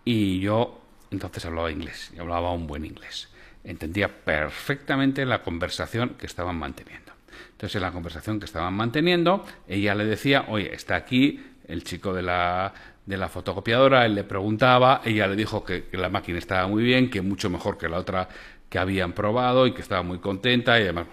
y 0.04 0.40
yo 0.40 0.82
entonces 1.12 1.46
hablaba 1.46 1.72
inglés 1.72 2.12
y 2.16 2.20
hablaba 2.20 2.52
un 2.52 2.66
buen 2.66 2.86
inglés. 2.86 3.30
Entendía 3.64 4.08
perfectamente 4.08 5.26
la 5.26 5.44
conversación 5.44 6.16
que 6.18 6.26
estaban 6.26 6.56
manteniendo. 6.56 7.12
Entonces, 7.52 7.76
en 7.76 7.82
la 7.82 7.92
conversación 7.92 8.40
que 8.40 8.46
estaban 8.46 8.74
manteniendo, 8.74 9.46
ella 9.68 9.94
le 9.94 10.06
decía, 10.06 10.46
oye, 10.48 10.74
está 10.74 10.96
aquí 10.96 11.44
el 11.70 11.84
chico 11.84 12.14
de 12.14 12.24
la, 12.24 12.74
de 13.06 13.18
la 13.18 13.30
fotocopiadora, 13.30 14.06
él 14.06 14.16
le 14.16 14.24
preguntaba, 14.26 15.02
ella 15.06 15.28
le 15.28 15.36
dijo 15.36 15.64
que, 15.64 15.86
la 15.94 16.10
máquina 16.10 16.38
estaba 16.38 16.68
muy 16.68 16.84
bien, 16.84 17.10
que 17.10 17.22
mucho 17.22 17.50
mejor 17.50 17.78
que 17.78 17.88
la 17.88 17.98
otra 17.98 18.28
que 18.68 18.78
habían 18.78 19.14
probado 19.14 19.66
y 19.66 19.74
que 19.74 19.82
estaba 19.82 20.04
muy 20.04 20.20
contenta 20.20 20.78
y 20.80 20.84
además 20.84 21.08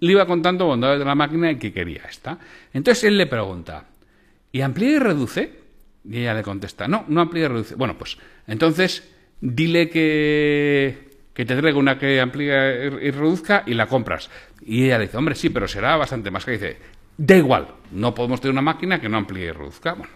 le 0.00 0.12
iba 0.12 0.26
contando 0.26 0.66
bondades 0.66 1.00
de 1.00 1.04
la 1.04 1.16
máquina 1.16 1.50
y 1.50 1.56
que 1.56 1.72
quería 1.72 2.02
esta. 2.08 2.38
Entonces 2.72 3.02
él 3.04 3.18
le 3.18 3.26
pregunta, 3.26 3.84
¿Y 4.52 4.62
amplía 4.62 4.90
y 4.92 4.98
reduce? 4.98 5.52
Y 6.08 6.20
ella 6.20 6.34
le 6.34 6.42
contesta, 6.42 6.88
no, 6.88 7.04
no 7.08 7.20
amplía 7.20 7.44
y 7.44 7.48
reduce. 7.48 7.74
Bueno, 7.74 7.98
pues 7.98 8.16
entonces 8.46 9.08
dile 9.40 9.90
que, 9.90 11.10
que 11.34 11.44
te 11.44 11.56
traiga 11.56 11.78
una 11.78 11.98
que 11.98 12.20
amplía 12.20 12.84
y 12.84 13.10
reduzca 13.10 13.64
y 13.66 13.74
la 13.74 13.86
compras. 13.86 14.30
Y 14.62 14.86
ella 14.86 14.98
le 14.98 15.06
dice, 15.06 15.16
hombre, 15.16 15.34
sí, 15.34 15.50
pero 15.50 15.68
será 15.68 15.96
bastante 15.96 16.30
más 16.30 16.44
que 16.44 16.52
dice, 16.52 16.78
da 17.18 17.36
igual, 17.36 17.68
no 17.90 18.14
podemos 18.14 18.40
tener 18.40 18.52
una 18.52 18.62
máquina 18.62 19.00
que 19.00 19.08
no 19.08 19.18
amplíe 19.18 19.46
y 19.46 19.52
reduzca. 19.52 19.92
Bueno, 19.92 20.12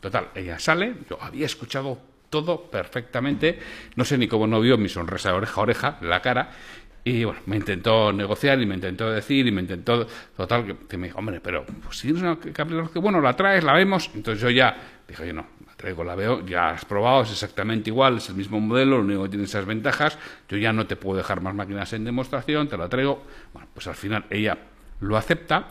total, 0.00 0.30
ella 0.34 0.58
sale, 0.58 0.94
yo 1.08 1.22
había 1.22 1.46
escuchado 1.46 1.98
todo 2.30 2.62
perfectamente, 2.62 3.60
no 3.94 4.04
sé 4.04 4.18
ni 4.18 4.26
cómo 4.26 4.48
no 4.48 4.60
vio 4.60 4.76
mi 4.76 4.88
sonrisa 4.88 5.30
de 5.30 5.36
oreja 5.36 5.60
a 5.60 5.62
oreja, 5.62 5.98
la 6.00 6.20
cara, 6.20 6.50
y 7.06 7.22
bueno, 7.22 7.38
me 7.46 7.54
intentó 7.54 8.12
negociar 8.12 8.60
y 8.60 8.66
me 8.66 8.74
intentó 8.74 9.08
decir 9.12 9.46
y 9.46 9.52
me 9.52 9.60
intentó, 9.60 10.08
total, 10.36 10.76
que, 10.88 10.96
me 10.96 11.06
dijo, 11.06 11.20
hombre, 11.20 11.40
pero 11.40 11.64
pues 11.64 11.98
si 11.98 12.08
es 12.08 12.14
una 12.14 12.36
que 12.36 12.98
bueno, 12.98 13.20
la 13.20 13.36
traes, 13.36 13.62
la 13.62 13.74
vemos. 13.74 14.10
Entonces 14.12 14.42
yo 14.42 14.50
ya 14.50 14.76
dije, 15.06 15.22
oye, 15.22 15.32
no, 15.32 15.46
La 15.68 15.74
traigo, 15.76 16.02
la 16.02 16.16
veo, 16.16 16.44
ya 16.44 16.70
has 16.70 16.84
probado, 16.84 17.22
es 17.22 17.30
exactamente 17.30 17.90
igual, 17.90 18.16
es 18.16 18.28
el 18.28 18.34
mismo 18.34 18.58
modelo, 18.58 18.96
lo 18.96 19.04
único 19.04 19.22
que 19.22 19.28
tiene 19.28 19.44
esas 19.44 19.64
ventajas. 19.64 20.18
Yo 20.48 20.56
ya 20.56 20.72
no 20.72 20.88
te 20.88 20.96
puedo 20.96 21.18
dejar 21.18 21.40
más 21.40 21.54
máquinas 21.54 21.92
en 21.92 22.04
demostración, 22.04 22.66
te 22.66 22.76
la 22.76 22.88
traigo. 22.88 23.22
Bueno, 23.52 23.68
pues 23.72 23.86
al 23.86 23.94
final 23.94 24.24
ella 24.28 24.58
lo 24.98 25.16
acepta 25.16 25.68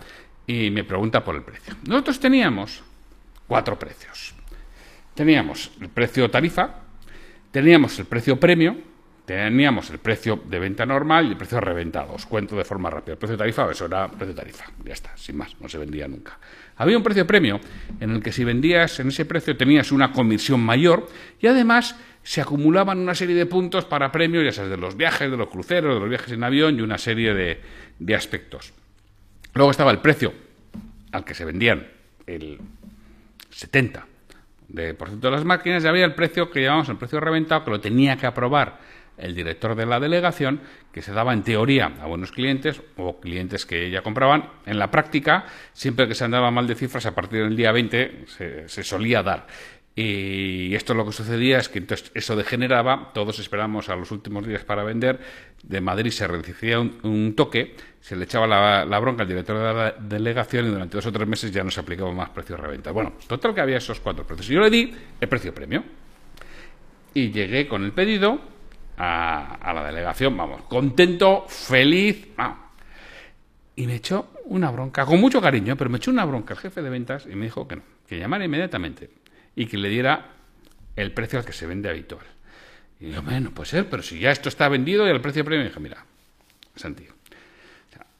y 0.47 0.69
me 0.69 0.83
pregunta 0.83 1.23
por 1.23 1.35
el 1.35 1.41
precio. 1.41 1.75
Nosotros 1.87 2.19
teníamos 2.19 2.83
cuatro 3.47 3.77
precios. 3.77 4.33
Teníamos 5.13 5.71
el 5.79 5.89
precio 5.89 6.29
tarifa, 6.29 6.81
teníamos 7.51 7.97
el 7.99 8.05
precio 8.05 8.39
premio, 8.39 8.77
teníamos 9.25 9.89
el 9.89 9.99
precio 9.99 10.41
de 10.45 10.59
venta 10.59 10.85
normal 10.85 11.25
y 11.25 11.29
el 11.29 11.37
precio 11.37 11.59
reventado. 11.59 12.13
Os 12.13 12.25
cuento 12.25 12.55
de 12.55 12.63
forma 12.63 12.89
rápida. 12.89 13.13
El 13.13 13.17
precio 13.17 13.37
tarifa, 13.37 13.69
eso 13.71 13.85
era 13.85 14.07
precio 14.09 14.35
tarifa. 14.35 14.65
Ya 14.83 14.93
está, 14.93 15.15
sin 15.17 15.37
más, 15.37 15.55
no 15.59 15.69
se 15.69 15.77
vendía 15.77 16.07
nunca. 16.07 16.37
Había 16.75 16.97
un 16.97 17.03
precio 17.03 17.25
premio 17.25 17.59
en 17.99 18.11
el 18.11 18.21
que 18.21 18.31
si 18.31 18.43
vendías 18.43 18.99
en 18.99 19.07
ese 19.07 19.25
precio 19.25 19.55
tenías 19.57 19.91
una 19.91 20.11
comisión 20.11 20.59
mayor 20.59 21.07
y 21.39 21.47
además 21.47 21.95
se 22.21 22.41
acumulaban 22.41 22.99
una 22.99 23.15
serie 23.15 23.35
de 23.35 23.45
puntos 23.45 23.85
para 23.85 24.11
premios, 24.11 24.43
ya 24.43 24.51
sabes, 24.51 24.71
de 24.71 24.77
los 24.77 24.97
viajes, 24.97 25.29
de 25.29 25.37
los 25.37 25.47
cruceros, 25.47 25.93
de 25.93 25.99
los 25.99 26.09
viajes 26.09 26.33
en 26.33 26.43
avión 26.43 26.77
y 26.77 26.81
una 26.81 26.97
serie 26.97 27.33
de, 27.33 27.61
de 27.99 28.15
aspectos. 28.15 28.73
Luego 29.55 29.71
estaba 29.71 29.91
el 29.91 29.99
precio 29.99 30.33
al 31.13 31.23
que 31.23 31.33
se 31.33 31.45
vendían 31.45 31.87
el 32.27 32.59
70 33.51 34.05
de 34.67 34.93
por 34.93 35.07
ciento 35.07 35.27
de 35.27 35.31
las 35.31 35.45
máquinas 35.45 35.81
y 35.81 35.87
había 35.87 36.03
el 36.03 36.13
precio 36.13 36.51
que 36.51 36.61
llamamos 36.61 36.89
el 36.89 36.97
precio 36.97 37.21
reventado 37.21 37.63
que 37.63 37.71
lo 37.71 37.79
tenía 37.79 38.17
que 38.17 38.25
aprobar 38.25 38.79
el 39.17 39.33
director 39.33 39.75
de 39.75 39.85
la 39.85 39.99
delegación, 39.99 40.59
que 40.91 41.01
se 41.01 41.13
daba 41.13 41.33
en 41.33 41.43
teoría 41.43 41.93
a 42.01 42.05
buenos 42.05 42.31
clientes 42.31 42.81
o 42.97 43.19
clientes 43.19 43.65
que 43.65 43.89
ya 43.89 44.01
compraban. 44.01 44.49
En 44.65 44.77
la 44.77 44.91
práctica, 44.91 45.45
siempre 45.73 46.07
que 46.07 46.15
se 46.15 46.25
andaba 46.25 46.51
mal 46.51 46.67
de 46.67 46.75
cifras, 46.75 47.05
a 47.05 47.15
partir 47.15 47.43
del 47.43 47.55
día 47.55 47.71
20 47.71 48.25
se, 48.67 48.83
solía 48.83 49.23
dar. 49.23 49.47
Y 49.97 50.75
esto 50.75 50.93
lo 50.93 51.05
que 51.05 51.13
sucedía 51.13 51.57
es 51.57 51.69
que 51.69 51.79
entonces 51.79 52.11
eso 52.13 52.35
degeneraba, 52.35 53.11
todos 53.13 53.39
esperamos 53.39 53.87
a 53.87 53.95
los 53.95 54.11
últimos 54.11 54.45
días 54.45 54.65
para 54.65 54.83
vender, 54.83 55.21
de 55.63 55.79
Madrid 55.79 56.11
se 56.11 56.27
recibía 56.27 56.81
un, 56.81 57.33
toque, 57.33 57.75
se 58.01 58.17
le 58.17 58.25
echaba 58.25 58.45
la, 58.45 58.99
bronca 58.99 59.21
al 59.21 59.29
director 59.29 59.57
de 59.57 59.73
la 59.73 59.91
delegación 59.97 60.65
y 60.65 60.69
durante 60.69 60.97
dos 60.97 61.05
o 61.05 61.11
tres 61.13 61.25
meses 61.25 61.49
ya 61.49 61.63
no 61.63 61.71
se 61.71 61.79
aplicaba 61.79 62.11
más 62.11 62.29
precio 62.31 62.57
de 62.57 62.63
reventa. 62.63 62.91
Bueno, 62.91 63.13
total 63.25 63.55
que 63.55 63.61
había 63.61 63.77
esos 63.77 64.01
cuatro 64.01 64.27
precios. 64.27 64.47
Yo 64.49 64.59
le 64.59 64.69
di 64.69 64.93
el 65.21 65.29
precio 65.29 65.53
premio 65.53 65.81
y 67.13 67.31
llegué 67.31 67.65
con 67.65 67.85
el 67.85 67.93
pedido 67.93 68.41
a, 68.97 69.71
la 69.73 69.85
delegación, 69.85 70.35
vamos, 70.35 70.63
contento, 70.63 71.45
feliz, 71.47 72.27
Y 73.77 73.87
me 73.87 73.95
echó 73.95 74.33
una 74.45 74.71
bronca, 74.71 75.05
con 75.05 75.21
mucho 75.21 75.39
cariño, 75.39 75.77
pero 75.77 75.89
me 75.89 75.97
echó 75.97 76.11
una 76.11 76.25
bronca 76.25 76.53
el 76.53 76.59
jefe 76.59 76.81
de 76.81 76.89
ventas 76.89 77.25
y 77.31 77.35
me 77.35 77.45
dijo 77.45 77.65
que 77.65 77.77
no, 77.77 77.81
que 78.05 78.19
llamara 78.19 78.43
inmediatamente 78.43 79.09
y 79.55 79.65
que 79.67 79.77
le 79.77 79.89
diera 79.89 80.33
el 80.95 81.11
precio 81.11 81.39
al 81.39 81.45
que 81.45 81.53
se 81.53 81.65
vende 81.65 81.89
habitual. 81.89 82.25
Y 82.99 83.11
yo, 83.11 83.21
bueno, 83.21 83.51
puede 83.51 83.69
ser, 83.69 83.89
pero 83.89 84.03
si 84.03 84.19
ya 84.19 84.31
esto 84.31 84.49
está 84.49 84.69
vendido 84.69 85.05
y 85.07 85.11
el 85.11 85.21
precio 85.21 85.43
premio, 85.43 85.65
dije, 85.65 85.79
mira, 85.79 86.05
Santi, 86.75 87.05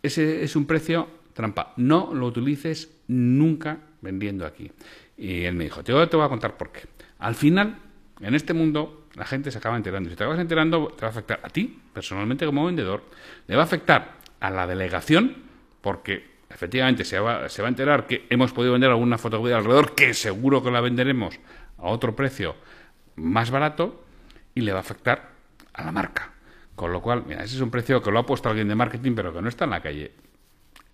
ese 0.02 0.44
es 0.44 0.56
un 0.56 0.66
precio 0.66 1.08
trampa, 1.34 1.74
no 1.78 2.14
lo 2.14 2.28
utilices 2.28 2.90
nunca 3.08 3.80
vendiendo 4.02 4.46
aquí. 4.46 4.72
Y 5.18 5.44
él 5.44 5.56
me 5.56 5.66
dijo, 5.66 5.84
te 5.84 5.94
voy 5.94 6.04
a 6.04 6.30
contar 6.30 6.58
por 6.58 6.72
qué. 6.72 6.84
Al 7.20 7.36
final, 7.36 7.78
en 8.20 8.36
este 8.36 8.54
mundo, 8.54 9.08
la 9.16 9.26
gente 9.26 9.52
se 9.52 9.58
acaba 9.58 9.78
enterando. 9.78 10.10
Si 10.10 10.16
te 10.16 10.24
acabas 10.24 10.40
enterando, 10.40 10.88
te 10.88 11.02
va 11.02 11.08
a 11.08 11.12
afectar 11.12 11.40
a 11.44 11.50
ti, 11.50 11.80
personalmente 11.94 12.46
como 12.46 12.66
vendedor, 12.66 13.04
le 13.48 13.56
va 13.56 13.64
a 13.64 13.66
afectar 13.66 14.16
a 14.40 14.50
la 14.50 14.68
delegación, 14.68 15.36
porque 15.82 16.35
efectivamente 16.56 17.04
se 17.04 17.20
va, 17.20 17.50
se 17.50 17.62
va 17.62 17.68
a 17.68 17.70
enterar 17.70 18.08
que 18.08 18.26
hemos 18.30 18.54
podido 18.54 18.72
vender 18.72 18.90
alguna 18.90 19.18
fotografía 19.18 19.58
alrededor, 19.58 19.94
que 19.94 20.14
seguro 20.14 20.64
que 20.64 20.72
la 20.72 20.82
venderemos 20.82 21.38
a 21.78 21.90
otro 21.90 22.16
precio 22.16 22.56
más 23.18 23.52
barato, 23.52 24.04
y 24.56 24.62
le 24.62 24.72
va 24.72 24.80
a 24.80 24.82
afectar 24.82 25.32
a 25.74 25.84
la 25.84 25.92
marca. 25.92 26.32
Con 26.76 26.92
lo 26.92 27.02
cual, 27.02 27.26
mira, 27.28 27.44
ese 27.44 27.56
es 27.56 27.62
un 27.62 27.70
precio 27.70 28.02
que 28.02 28.10
lo 28.10 28.20
ha 28.20 28.26
puesto 28.26 28.50
alguien 28.50 28.70
de 28.70 28.76
marketing, 28.76 29.14
pero 29.16 29.34
que 29.34 29.42
no 29.42 29.50
está 29.50 29.66
en 29.66 29.72
la 29.72 29.82
calle. 29.82 30.14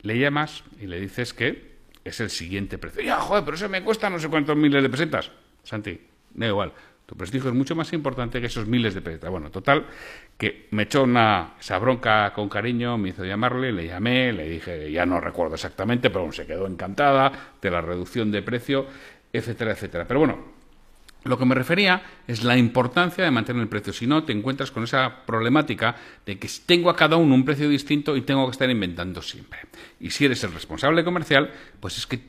Le 0.01 0.17
llamas 0.17 0.63
y 0.79 0.87
le 0.87 0.99
dices 0.99 1.33
que 1.33 1.75
es 2.03 2.19
el 2.19 2.31
siguiente 2.31 2.79
precio. 2.79 3.03
Ya, 3.03 3.19
joder, 3.19 3.45
pero 3.45 3.55
eso 3.55 3.69
me 3.69 3.83
cuesta 3.83 4.09
no 4.09 4.19
sé 4.19 4.29
cuántos 4.29 4.57
miles 4.57 4.81
de 4.81 4.89
pesetas. 4.89 5.31
Santi, 5.63 5.99
da 6.33 6.47
igual. 6.47 6.73
Tu 7.11 7.17
prestigio 7.17 7.49
es 7.49 7.55
mucho 7.57 7.75
más 7.75 7.91
importante 7.91 8.39
que 8.39 8.47
esos 8.47 8.67
miles 8.67 8.93
de 8.93 9.01
pesetas. 9.01 9.29
Bueno, 9.29 9.51
total, 9.51 9.85
que 10.37 10.69
me 10.71 10.83
echó 10.83 11.03
una, 11.03 11.55
esa 11.59 11.77
bronca 11.77 12.31
con 12.31 12.47
cariño, 12.47 12.97
me 12.97 13.09
hizo 13.09 13.25
llamarle, 13.25 13.73
le 13.73 13.85
llamé, 13.85 14.31
le 14.31 14.47
dije, 14.47 14.89
ya 14.89 15.05
no 15.05 15.19
recuerdo 15.19 15.55
exactamente, 15.55 16.09
pero 16.09 16.31
se 16.31 16.45
quedó 16.45 16.67
encantada 16.67 17.57
de 17.61 17.69
la 17.69 17.81
reducción 17.81 18.31
de 18.31 18.41
precio, 18.41 18.85
etcétera, 19.33 19.71
etcétera. 19.71 20.07
Pero 20.07 20.21
bueno, 20.21 20.37
lo 21.25 21.37
que 21.37 21.43
me 21.43 21.53
refería 21.53 22.01
es 22.25 22.45
la 22.45 22.57
importancia 22.57 23.25
de 23.25 23.31
mantener 23.31 23.61
el 23.61 23.67
precio. 23.67 23.91
Si 23.91 24.07
no, 24.07 24.23
te 24.23 24.31
encuentras 24.31 24.71
con 24.71 24.85
esa 24.85 25.25
problemática 25.25 25.97
de 26.25 26.39
que 26.39 26.49
tengo 26.65 26.89
a 26.89 26.95
cada 26.95 27.17
uno 27.17 27.35
un 27.35 27.43
precio 27.43 27.67
distinto 27.67 28.15
y 28.15 28.21
tengo 28.21 28.45
que 28.45 28.51
estar 28.51 28.69
inventando 28.69 29.21
siempre. 29.21 29.59
Y 29.99 30.11
si 30.11 30.23
eres 30.23 30.41
el 30.45 30.53
responsable 30.53 31.03
comercial, 31.03 31.51
pues 31.81 31.97
es 31.97 32.07
que 32.07 32.21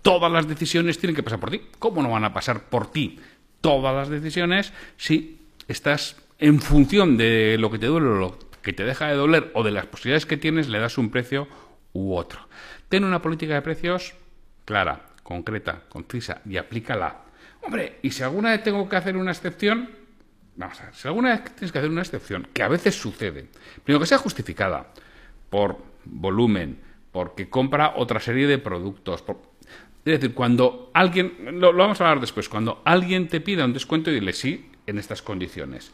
todas 0.00 0.30
las 0.30 0.46
decisiones 0.46 0.96
tienen 0.98 1.16
que 1.16 1.24
pasar 1.24 1.40
por 1.40 1.50
ti. 1.50 1.62
¿Cómo 1.80 2.04
no 2.04 2.10
van 2.10 2.24
a 2.24 2.32
pasar 2.32 2.68
por 2.68 2.92
ti 2.92 3.18
todas 3.62 3.94
las 3.94 4.10
decisiones 4.10 4.74
si 4.98 5.38
estás 5.68 6.16
en 6.38 6.60
función 6.60 7.16
de 7.16 7.56
lo 7.58 7.70
que 7.70 7.78
te 7.78 7.86
duele 7.86 8.08
o 8.08 8.14
lo 8.14 8.38
que 8.60 8.74
te 8.74 8.84
deja 8.84 9.06
de 9.06 9.14
doler 9.14 9.50
o 9.54 9.62
de 9.62 9.70
las 9.70 9.86
posibilidades 9.86 10.26
que 10.26 10.36
tienes, 10.36 10.68
le 10.68 10.78
das 10.78 10.98
un 10.98 11.10
precio 11.10 11.48
u 11.94 12.14
otro. 12.14 12.48
Ten 12.88 13.04
una 13.04 13.22
política 13.22 13.54
de 13.54 13.62
precios 13.62 14.14
clara, 14.64 15.06
concreta, 15.22 15.82
concisa 15.88 16.42
y 16.44 16.56
aplícala. 16.56 17.22
Hombre, 17.62 17.98
y 18.02 18.10
si 18.10 18.22
alguna 18.22 18.50
vez 18.50 18.62
tengo 18.62 18.88
que 18.88 18.96
hacer 18.96 19.16
una 19.16 19.30
excepción, 19.30 19.90
vamos 20.56 20.80
a 20.80 20.86
ver, 20.86 20.94
si 20.94 21.08
alguna 21.08 21.30
vez 21.30 21.44
tienes 21.54 21.72
que 21.72 21.78
hacer 21.78 21.90
una 21.90 22.02
excepción, 22.02 22.48
que 22.52 22.62
a 22.62 22.68
veces 22.68 22.94
sucede, 22.94 23.46
primero 23.84 24.00
que 24.00 24.06
sea 24.06 24.18
justificada 24.18 24.92
por 25.48 25.78
volumen, 26.04 26.78
porque 27.12 27.48
compra 27.48 27.94
otra 27.96 28.20
serie 28.20 28.46
de 28.46 28.58
productos, 28.58 29.22
por, 29.22 29.51
es 30.04 30.20
decir, 30.20 30.34
cuando 30.34 30.90
alguien, 30.94 31.60
lo, 31.60 31.72
vamos 31.72 32.00
a 32.00 32.04
hablar 32.04 32.20
después, 32.20 32.48
cuando 32.48 32.82
alguien 32.84 33.28
te 33.28 33.40
pida 33.40 33.64
un 33.64 33.72
descuento 33.72 34.10
y 34.10 34.14
dile 34.14 34.32
sí 34.32 34.68
en 34.86 34.98
estas 34.98 35.22
condiciones. 35.22 35.92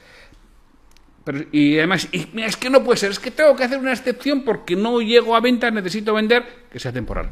Pero, 1.24 1.44
y 1.52 1.76
además, 1.76 2.08
y, 2.10 2.26
es 2.40 2.56
que 2.56 2.70
no 2.70 2.82
puede 2.82 2.96
ser, 2.96 3.10
es 3.10 3.18
que 3.18 3.30
tengo 3.30 3.54
que 3.54 3.64
hacer 3.64 3.78
una 3.78 3.92
excepción 3.92 4.44
porque 4.44 4.76
no 4.76 5.02
llego 5.02 5.36
a 5.36 5.40
venta, 5.40 5.70
necesito 5.70 6.14
vender, 6.14 6.66
que 6.72 6.78
sea 6.78 6.92
temporal. 6.92 7.30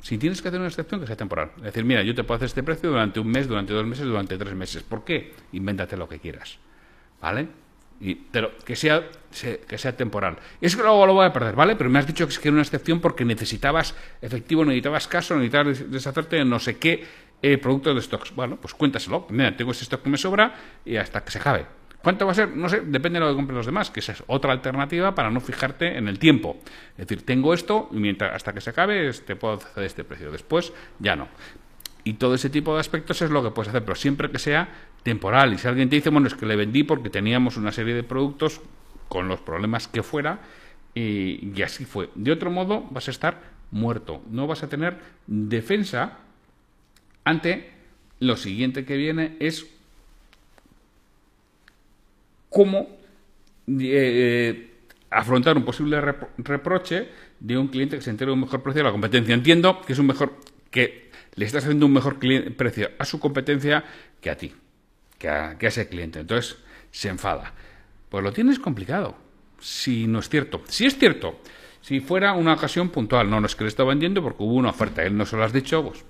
Si 0.00 0.18
tienes 0.18 0.42
que 0.42 0.48
hacer 0.48 0.58
una 0.58 0.68
excepción, 0.68 1.00
que 1.00 1.06
sea 1.06 1.16
temporal. 1.16 1.52
Es 1.58 1.62
decir, 1.64 1.84
mira, 1.84 2.02
yo 2.02 2.14
te 2.14 2.24
puedo 2.24 2.36
hacer 2.36 2.46
este 2.46 2.64
precio 2.64 2.90
durante 2.90 3.20
un 3.20 3.28
mes, 3.28 3.46
durante 3.46 3.72
dos 3.72 3.86
meses, 3.86 4.04
durante 4.04 4.36
tres 4.36 4.54
meses. 4.54 4.82
¿Por 4.82 5.04
qué? 5.04 5.32
Invéntate 5.52 5.96
lo 5.96 6.08
que 6.08 6.18
quieras. 6.18 6.58
¿Vale? 7.20 7.48
Pero 8.30 8.56
que 8.64 8.76
sea, 8.76 9.02
que 9.66 9.78
sea 9.78 9.96
temporal. 9.96 10.38
Y 10.60 10.66
es 10.66 10.76
que 10.76 10.82
luego 10.82 11.06
lo 11.06 11.14
voy 11.14 11.26
a 11.26 11.32
perder, 11.32 11.54
¿vale? 11.54 11.76
Pero 11.76 11.90
me 11.90 11.98
has 11.98 12.06
dicho 12.06 12.26
que 12.26 12.32
es 12.32 12.38
que 12.38 12.48
era 12.48 12.54
una 12.54 12.62
excepción 12.62 13.00
porque 13.00 13.24
necesitabas 13.24 13.94
efectivo, 14.22 14.64
necesitabas 14.64 15.08
caso, 15.08 15.34
necesitabas 15.34 15.90
deshacerte 15.90 16.36
de 16.36 16.44
no 16.44 16.58
sé 16.58 16.78
qué 16.78 17.04
eh, 17.42 17.58
producto 17.58 17.94
de 17.94 18.00
stocks. 18.00 18.34
Bueno, 18.34 18.56
pues 18.56 18.74
cuéntaselo. 18.74 19.26
Mira, 19.30 19.56
tengo 19.56 19.72
ese 19.72 19.84
stock 19.84 20.02
que 20.02 20.10
me 20.10 20.18
sobra 20.18 20.54
y 20.84 20.96
hasta 20.96 21.24
que 21.24 21.30
se 21.30 21.38
acabe. 21.38 21.66
¿Cuánto 22.02 22.26
va 22.26 22.32
a 22.32 22.34
ser? 22.34 22.56
No 22.56 22.68
sé, 22.68 22.82
depende 22.84 23.18
de 23.18 23.24
lo 23.24 23.32
que 23.32 23.36
compren 23.36 23.56
los 23.56 23.66
demás, 23.66 23.90
que 23.90 24.00
esa 24.00 24.12
es 24.12 24.22
otra 24.28 24.52
alternativa 24.52 25.14
para 25.14 25.30
no 25.30 25.40
fijarte 25.40 25.98
en 25.98 26.06
el 26.06 26.18
tiempo. 26.18 26.58
Es 26.92 27.08
decir, 27.08 27.26
tengo 27.26 27.52
esto 27.52 27.88
y 27.92 27.96
mientras 27.96 28.34
hasta 28.34 28.52
que 28.52 28.60
se 28.60 28.70
acabe 28.70 29.12
te 29.12 29.34
puedo 29.34 29.54
hacer 29.54 29.82
este 29.82 30.04
precio. 30.04 30.30
Después 30.30 30.72
ya 31.00 31.16
no. 31.16 31.28
Y 32.04 32.14
todo 32.14 32.34
ese 32.34 32.50
tipo 32.50 32.72
de 32.74 32.80
aspectos 32.80 33.20
es 33.22 33.30
lo 33.30 33.42
que 33.42 33.50
puedes 33.50 33.68
hacer, 33.68 33.82
pero 33.84 33.96
siempre 33.96 34.30
que 34.30 34.38
sea 34.38 34.68
temporal. 35.02 35.52
Y 35.52 35.58
si 35.58 35.68
alguien 35.68 35.88
te 35.88 35.96
dice, 35.96 36.10
bueno, 36.10 36.26
es 36.26 36.34
que 36.34 36.46
le 36.46 36.56
vendí 36.56 36.84
porque 36.84 37.10
teníamos 37.10 37.56
una 37.56 37.72
serie 37.72 37.94
de 37.94 38.02
productos 38.02 38.60
con 39.08 39.28
los 39.28 39.40
problemas 39.40 39.88
que 39.88 40.02
fuera, 40.02 40.40
y, 40.94 41.62
así 41.62 41.84
fue. 41.84 42.10
De 42.14 42.32
otro 42.32 42.50
modo, 42.50 42.86
vas 42.90 43.08
a 43.08 43.10
estar 43.10 43.40
muerto. 43.70 44.22
No 44.30 44.46
vas 44.46 44.62
a 44.62 44.68
tener 44.68 44.98
defensa 45.26 46.18
ante 47.24 47.70
lo 48.20 48.36
siguiente 48.36 48.84
que 48.84 48.96
viene 48.96 49.36
es 49.38 49.66
cómo 52.48 52.88
eh, 53.68 54.70
afrontar 55.10 55.56
un 55.56 55.64
posible 55.64 56.00
reproche 56.00 57.08
de 57.38 57.56
un 57.56 57.68
cliente 57.68 57.96
que 57.96 58.02
se 58.02 58.10
entere 58.10 58.30
de 58.30 58.34
un 58.34 58.40
mejor 58.40 58.62
precio 58.62 58.80
de 58.80 58.84
la 58.84 58.92
competencia. 58.92 59.34
Entiendo 59.34 59.82
que 59.82 59.92
es 59.92 59.98
un 59.98 60.06
mejor 60.06 60.32
que 60.70 61.10
le 61.36 61.44
estás 61.44 61.62
haciendo 61.62 61.86
un 61.86 61.92
mejor 61.92 62.18
precio 62.56 62.90
a 62.98 63.04
su 63.04 63.20
competencia 63.20 63.84
que 64.20 64.30
a 64.30 64.36
ti 64.36 64.52
que 65.18 65.28
a, 65.28 65.56
ese 65.60 65.88
cliente. 65.88 66.20
Entonces 66.20 66.58
se 66.90 67.08
enfada. 67.08 67.52
Pues 68.08 68.24
lo 68.24 68.32
tienes 68.32 68.58
complicado. 68.58 69.16
Si 69.60 70.06
no 70.06 70.20
es 70.20 70.28
cierto. 70.28 70.62
Si 70.68 70.86
es 70.86 70.96
cierto, 70.96 71.40
si 71.80 72.00
fuera 72.00 72.32
una 72.32 72.54
ocasión 72.54 72.88
puntual, 72.90 73.28
no, 73.28 73.40
no 73.40 73.46
es 73.46 73.56
que 73.56 73.64
le 73.64 73.68
está 73.68 73.84
vendiendo 73.84 74.22
porque 74.22 74.42
hubo 74.42 74.54
una 74.54 74.70
oferta, 74.70 75.02
él 75.02 75.16
no 75.16 75.26
se 75.26 75.36
lo 75.36 75.44
has 75.44 75.52
dicho, 75.52 75.84
pues 75.84 76.04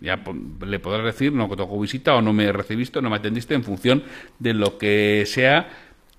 ya 0.00 0.22
le 0.66 0.78
podrás 0.78 1.04
decir, 1.04 1.32
no 1.32 1.48
que 1.48 1.56
tocó 1.56 1.78
visita 1.80 2.14
o 2.14 2.22
no 2.22 2.32
me 2.32 2.50
recibiste 2.52 2.98
o 2.98 3.02
no 3.02 3.10
me 3.10 3.16
atendiste 3.16 3.54
en 3.54 3.64
función 3.64 4.04
de 4.38 4.54
lo 4.54 4.78
que 4.78 5.24
sea 5.26 5.68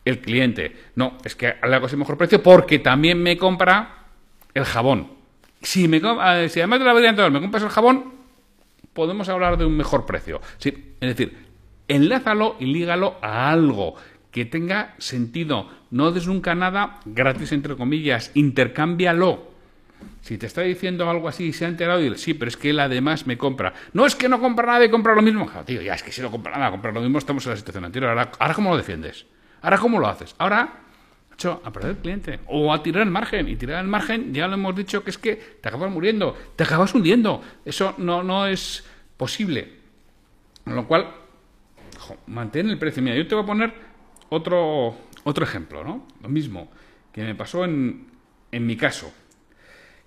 el 0.05 0.19
cliente. 0.19 0.75
No, 0.95 1.17
es 1.23 1.35
que 1.35 1.55
le 1.63 1.75
hago 1.75 1.87
ese 1.87 1.97
mejor 1.97 2.17
precio 2.17 2.41
porque 2.41 2.79
también 2.79 3.21
me 3.21 3.37
compra 3.37 4.05
el 4.53 4.65
jabón. 4.65 5.11
Si, 5.61 5.87
me, 5.87 6.01
ah, 6.03 6.47
si 6.47 6.59
además 6.59 6.79
de 6.79 6.85
la 6.85 6.93
variante 6.93 7.29
me 7.29 7.41
compras 7.41 7.63
el 7.63 7.69
jabón, 7.69 8.13
podemos 8.93 9.27
hablar 9.29 9.57
de 9.57 9.65
un 9.65 9.75
mejor 9.75 10.05
precio. 10.05 10.41
Sí, 10.57 10.95
es 11.01 11.09
decir, 11.09 11.44
enlázalo 11.87 12.55
y 12.59 12.65
lígalo 12.65 13.15
a 13.21 13.51
algo 13.51 13.95
que 14.31 14.45
tenga 14.45 14.95
sentido. 14.97 15.69
No 15.91 16.11
des 16.11 16.27
nunca 16.27 16.55
nada 16.55 16.99
gratis, 17.05 17.51
entre 17.51 17.75
comillas. 17.75 18.31
Intercámbialo. 18.33 19.55
Si 20.21 20.37
te 20.37 20.45
está 20.45 20.61
diciendo 20.61 21.09
algo 21.09 21.27
así 21.27 21.45
y 21.45 21.53
se 21.53 21.65
ha 21.65 21.67
enterado, 21.67 22.03
y 22.03 22.17
sí, 22.17 22.33
pero 22.33 22.49
es 22.49 22.57
que 22.57 22.71
él 22.71 22.79
además 22.79 23.27
me 23.27 23.37
compra. 23.37 23.73
No 23.93 24.05
es 24.05 24.15
que 24.15 24.27
no 24.27 24.39
compra 24.41 24.65
nada 24.65 24.85
y 24.85 24.89
compra 24.89 25.15
lo 25.15 25.21
mismo. 25.21 25.49
tío, 25.65 25.81
ya 25.81 25.93
es 25.93 26.03
que 26.03 26.11
si 26.11 26.21
no 26.21 26.31
compra 26.31 26.57
nada, 26.57 26.71
compra 26.71 26.91
lo 26.91 27.01
mismo, 27.01 27.17
estamos 27.17 27.45
en 27.45 27.51
la 27.51 27.57
situación 27.57 27.85
anterior. 27.85 28.09
Ahora, 28.09 28.31
¿ahora 28.39 28.53
cómo 28.53 28.71
lo 28.71 28.77
defiendes? 28.77 29.25
¿Ahora 29.61 29.77
cómo 29.77 29.99
lo 29.99 30.07
haces? 30.07 30.35
Ahora 30.37 30.85
a 31.63 31.71
perder 31.71 31.91
el 31.91 31.97
cliente 31.97 32.39
o 32.47 32.73
a 32.73 32.81
tirar 32.81 33.03
el 33.03 33.11
margen. 33.11 33.47
Y 33.49 33.55
tirar 33.55 33.83
el 33.83 33.89
margen, 33.89 34.33
ya 34.33 34.47
lo 34.47 34.53
hemos 34.55 34.75
dicho, 34.75 35.03
que 35.03 35.09
es 35.09 35.17
que 35.17 35.35
te 35.35 35.67
acabas 35.67 35.91
muriendo, 35.91 36.35
te 36.55 36.63
acabas 36.63 36.93
hundiendo. 36.93 37.41
Eso 37.65 37.93
no, 37.97 38.23
no 38.23 38.47
es 38.47 38.85
posible. 39.17 39.73
Con 40.63 40.75
lo 40.75 40.87
cual, 40.87 41.07
mantén 42.27 42.69
el 42.69 42.77
precio. 42.77 43.01
Mira, 43.03 43.15
yo 43.15 43.27
te 43.27 43.35
voy 43.35 43.43
a 43.43 43.47
poner 43.47 43.73
otro, 44.29 44.95
otro 45.23 45.43
ejemplo, 45.43 45.83
¿no? 45.83 46.07
Lo 46.21 46.29
mismo 46.29 46.69
que 47.11 47.23
me 47.23 47.35
pasó 47.35 47.63
en, 47.65 48.07
en 48.51 48.65
mi 48.65 48.75
caso, 48.75 49.13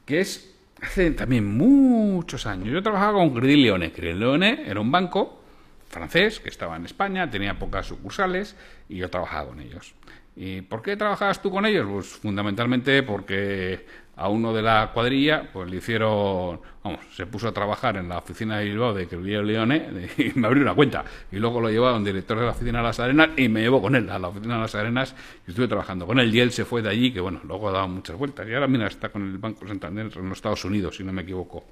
que 0.04 0.20
es 0.20 0.58
hace 0.82 1.10
también 1.12 1.44
muchos 1.56 2.46
años. 2.46 2.68
Yo 2.68 2.82
trabajaba 2.82 3.18
con 3.18 3.34
Credit 3.34 3.58
Leone. 3.58 4.62
Era 4.66 4.80
un 4.80 4.90
banco 4.90 5.42
francés 5.88 6.40
que 6.40 6.48
estaba 6.48 6.76
en 6.76 6.84
España, 6.84 7.30
tenía 7.30 7.58
pocas 7.58 7.86
sucursales 7.86 8.56
y 8.88 8.96
yo 8.96 9.10
trabajaba 9.10 9.48
con 9.48 9.60
ellos. 9.60 9.94
¿Y 10.36 10.60
por 10.62 10.82
qué 10.82 10.96
trabajabas 10.96 11.42
tú 11.42 11.50
con 11.50 11.66
ellos? 11.66 11.86
Pues 11.90 12.06
fundamentalmente 12.06 13.02
porque 13.02 13.86
a 14.18 14.28
uno 14.28 14.52
de 14.52 14.62
la 14.62 14.90
cuadrilla 14.92 15.48
pues 15.52 15.70
le 15.70 15.76
hicieron, 15.76 16.60
vamos, 16.82 17.00
se 17.12 17.24
puso 17.26 17.48
a 17.48 17.52
trabajar 17.52 17.96
en 17.96 18.08
la 18.08 18.18
oficina 18.18 18.58
de 18.58 18.64
Bilbao 18.64 18.92
de 18.92 19.06
Crevillero 19.06 19.44
Leone 19.44 20.08
y 20.18 20.38
me 20.38 20.48
abrió 20.48 20.64
una 20.64 20.74
cuenta. 20.74 21.04
Y 21.30 21.36
luego 21.36 21.60
lo 21.60 21.70
llevaron 21.70 22.02
director 22.02 22.38
de 22.38 22.44
la 22.44 22.50
oficina 22.50 22.78
de 22.78 22.84
Las 22.84 22.98
Arenas 22.98 23.30
y 23.36 23.48
me 23.48 23.60
llevó 23.60 23.80
con 23.80 23.94
él 23.94 24.10
a 24.10 24.18
la 24.18 24.28
oficina 24.28 24.56
de 24.56 24.60
Las 24.62 24.74
Arenas 24.74 25.14
y 25.46 25.50
estuve 25.50 25.68
trabajando 25.68 26.06
con 26.06 26.18
él. 26.18 26.34
Y 26.34 26.40
él 26.40 26.50
se 26.50 26.64
fue 26.64 26.82
de 26.82 26.90
allí, 26.90 27.12
que 27.12 27.20
bueno, 27.20 27.40
luego 27.44 27.68
ha 27.68 27.72
dado 27.72 27.88
muchas 27.88 28.16
vueltas. 28.16 28.46
Y 28.48 28.54
ahora, 28.54 28.66
mira, 28.66 28.88
está 28.88 29.10
con 29.10 29.22
el 29.22 29.38
Banco 29.38 29.66
Santander 29.66 30.10
en 30.14 30.28
los 30.28 30.38
Estados 30.38 30.64
Unidos, 30.64 30.96
si 30.96 31.04
no 31.04 31.12
me 31.12 31.22
equivoco. 31.22 31.64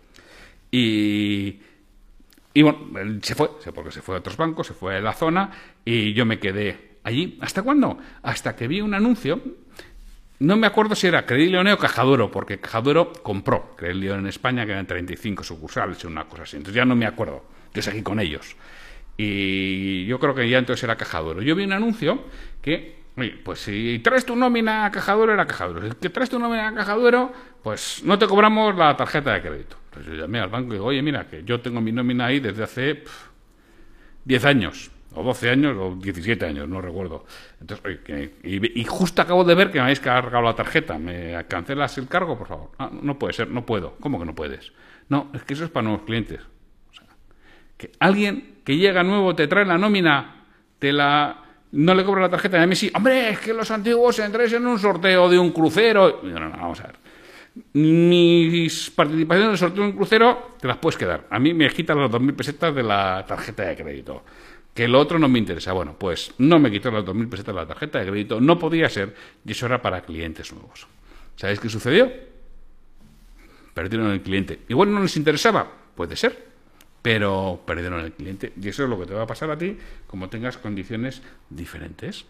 Y, 0.70 1.58
y 2.54 2.62
bueno, 2.62 2.78
se 3.22 3.34
fue, 3.34 3.50
porque 3.74 3.90
se 3.90 4.02
fue 4.02 4.14
a 4.14 4.18
otros 4.18 4.36
bancos, 4.36 4.68
se 4.68 4.74
fue 4.74 4.96
a 4.96 5.00
la 5.00 5.12
zona 5.12 5.50
y 5.84 6.12
yo 6.12 6.24
me 6.24 6.38
quedé 6.38 6.98
allí. 7.02 7.38
¿Hasta 7.40 7.62
cuándo? 7.62 7.98
Hasta 8.22 8.54
que 8.54 8.68
vi 8.68 8.80
un 8.80 8.94
anuncio. 8.94 9.40
No 10.38 10.56
me 10.56 10.66
acuerdo 10.66 10.94
si 10.94 11.06
era 11.06 11.24
Credit 11.24 11.50
Leone 11.50 11.72
o 11.72 11.78
Cajaduro, 11.78 12.30
porque 12.30 12.58
Cajaduro 12.58 13.12
compró 13.22 13.74
Credit 13.76 13.96
Leone 13.96 14.20
en 14.20 14.26
España, 14.26 14.66
que 14.66 14.72
eran 14.72 14.86
35 14.86 15.42
sucursales 15.42 16.04
una 16.04 16.24
cosa 16.24 16.42
así. 16.42 16.56
Entonces 16.56 16.76
ya 16.76 16.84
no 16.84 16.94
me 16.94 17.06
acuerdo. 17.06 17.44
Yo 17.72 17.80
seguí 17.80 18.02
con 18.02 18.20
ellos. 18.20 18.54
Y 19.16 20.04
yo 20.04 20.18
creo 20.20 20.34
que 20.34 20.46
ya 20.48 20.58
entonces 20.58 20.84
era 20.84 20.96
Cajaduro. 20.96 21.40
Yo 21.40 21.56
vi 21.56 21.64
un 21.64 21.72
anuncio 21.72 22.24
que, 22.60 23.04
oye, 23.16 23.40
pues 23.42 23.60
si 23.60 23.98
traes 24.00 24.26
tu 24.26 24.36
nómina 24.36 24.84
a 24.84 24.90
Cajaduro, 24.90 25.32
era 25.32 25.46
Cajaduro. 25.46 25.88
Si 25.88 26.08
traes 26.10 26.28
tu 26.28 26.38
nómina 26.38 26.68
a 26.68 26.74
Cajaduro, 26.74 27.32
pues 27.62 28.02
no 28.04 28.18
te 28.18 28.26
cobramos 28.26 28.76
la 28.76 28.94
tarjeta 28.94 29.32
de 29.32 29.40
crédito. 29.40 29.78
Entonces 29.86 30.12
yo 30.12 30.20
llamé 30.20 30.40
al 30.40 30.50
banco 30.50 30.68
y 30.68 30.72
digo, 30.72 30.84
oye, 30.84 31.00
mira, 31.00 31.26
que 31.26 31.44
yo 31.44 31.62
tengo 31.62 31.80
mi 31.80 31.92
nómina 31.92 32.26
ahí 32.26 32.40
desde 32.40 32.62
hace 32.62 33.04
10 34.24 34.44
años 34.44 34.90
o 35.16 35.22
12 35.22 35.50
años 35.50 35.76
o 35.78 35.96
17 35.96 36.46
años, 36.46 36.68
no 36.68 36.80
recuerdo. 36.80 37.24
Entonces, 37.60 38.00
y, 38.44 38.84
justo 38.84 39.22
acabo 39.22 39.44
de 39.44 39.54
ver 39.54 39.70
que 39.70 39.78
me 39.78 39.84
habéis 39.84 40.00
cargado 40.00 40.44
la 40.44 40.54
tarjeta. 40.54 40.98
¿Me 40.98 41.44
cancelas 41.48 41.96
el 41.98 42.06
cargo, 42.06 42.36
por 42.36 42.46
favor? 42.46 42.70
Ah, 42.78 42.90
no 42.92 43.18
puede 43.18 43.32
ser, 43.32 43.50
no 43.50 43.64
puedo. 43.64 43.96
¿Cómo 44.00 44.18
que 44.18 44.26
no 44.26 44.34
puedes? 44.34 44.72
No, 45.08 45.30
es 45.34 45.42
que 45.42 45.54
eso 45.54 45.64
es 45.64 45.70
para 45.70 45.84
nuevos 45.84 46.02
clientes. 46.02 46.40
O 46.90 46.94
sea, 46.94 47.06
que 47.76 47.92
alguien 47.98 48.60
que 48.64 48.76
llega 48.76 49.02
nuevo 49.02 49.34
te 49.34 49.48
trae 49.48 49.64
la 49.64 49.78
nómina, 49.78 50.44
te 50.78 50.92
la 50.92 51.42
no 51.72 51.94
le 51.94 52.04
cobra 52.04 52.22
la 52.22 52.30
tarjeta, 52.30 52.58
y 52.58 52.62
a 52.62 52.66
mí 52.66 52.76
sí, 52.76 52.90
hombre, 52.94 53.30
es 53.30 53.40
que 53.40 53.52
los 53.52 53.70
antiguos 53.70 54.18
entréis 54.18 54.52
en 54.52 54.66
un 54.66 54.78
sorteo 54.78 55.28
de 55.28 55.38
un 55.38 55.50
crucero. 55.50 56.20
No, 56.22 56.38
no, 56.38 56.48
no, 56.48 56.56
vamos 56.56 56.80
a 56.80 56.84
ver. 56.84 56.96
Mis 57.72 58.90
participaciones 58.90 59.46
en 59.46 59.52
el 59.52 59.58
sorteo 59.58 59.82
de 59.82 59.90
un 59.90 59.96
crucero 59.96 60.56
te 60.60 60.68
las 60.68 60.76
puedes 60.76 60.96
quedar. 60.96 61.26
A 61.30 61.38
mí 61.38 61.54
me 61.54 61.68
quitan 61.70 61.98
las 61.98 62.10
2.000 62.10 62.34
pesetas 62.34 62.74
de 62.74 62.82
la 62.82 63.24
tarjeta 63.26 63.64
de 63.64 63.76
crédito 63.76 64.22
que 64.76 64.86
lo 64.86 65.00
otro 65.00 65.18
no 65.18 65.26
me 65.26 65.38
interesa. 65.38 65.72
Bueno, 65.72 65.96
pues 65.98 66.34
no 66.36 66.58
me 66.58 66.70
quitó 66.70 66.90
las 66.90 67.02
2.000 67.02 67.30
pesetas 67.30 67.54
de 67.54 67.60
la 67.62 67.66
tarjeta 67.66 67.98
de 67.98 68.06
crédito, 68.06 68.40
no 68.40 68.58
podía 68.58 68.88
ser, 68.90 69.16
y 69.44 69.52
eso 69.52 69.64
era 69.66 69.80
para 69.80 70.02
clientes 70.02 70.52
nuevos. 70.52 70.86
¿Sabéis 71.34 71.60
qué 71.60 71.70
sucedió? 71.70 72.12
Perdieron 73.72 74.10
el 74.10 74.20
cliente. 74.20 74.60
Igual 74.68 74.92
no 74.92 75.00
les 75.00 75.16
interesaba, 75.16 75.66
puede 75.94 76.14
ser, 76.14 76.46
pero 77.00 77.62
perdieron 77.66 78.00
el 78.00 78.12
cliente. 78.12 78.52
Y 78.60 78.68
eso 78.68 78.84
es 78.84 78.90
lo 78.90 79.00
que 79.00 79.06
te 79.06 79.14
va 79.14 79.22
a 79.22 79.26
pasar 79.26 79.50
a 79.50 79.56
ti 79.56 79.78
como 80.06 80.28
tengas 80.28 80.58
condiciones 80.58 81.22
diferentes. 81.48 82.26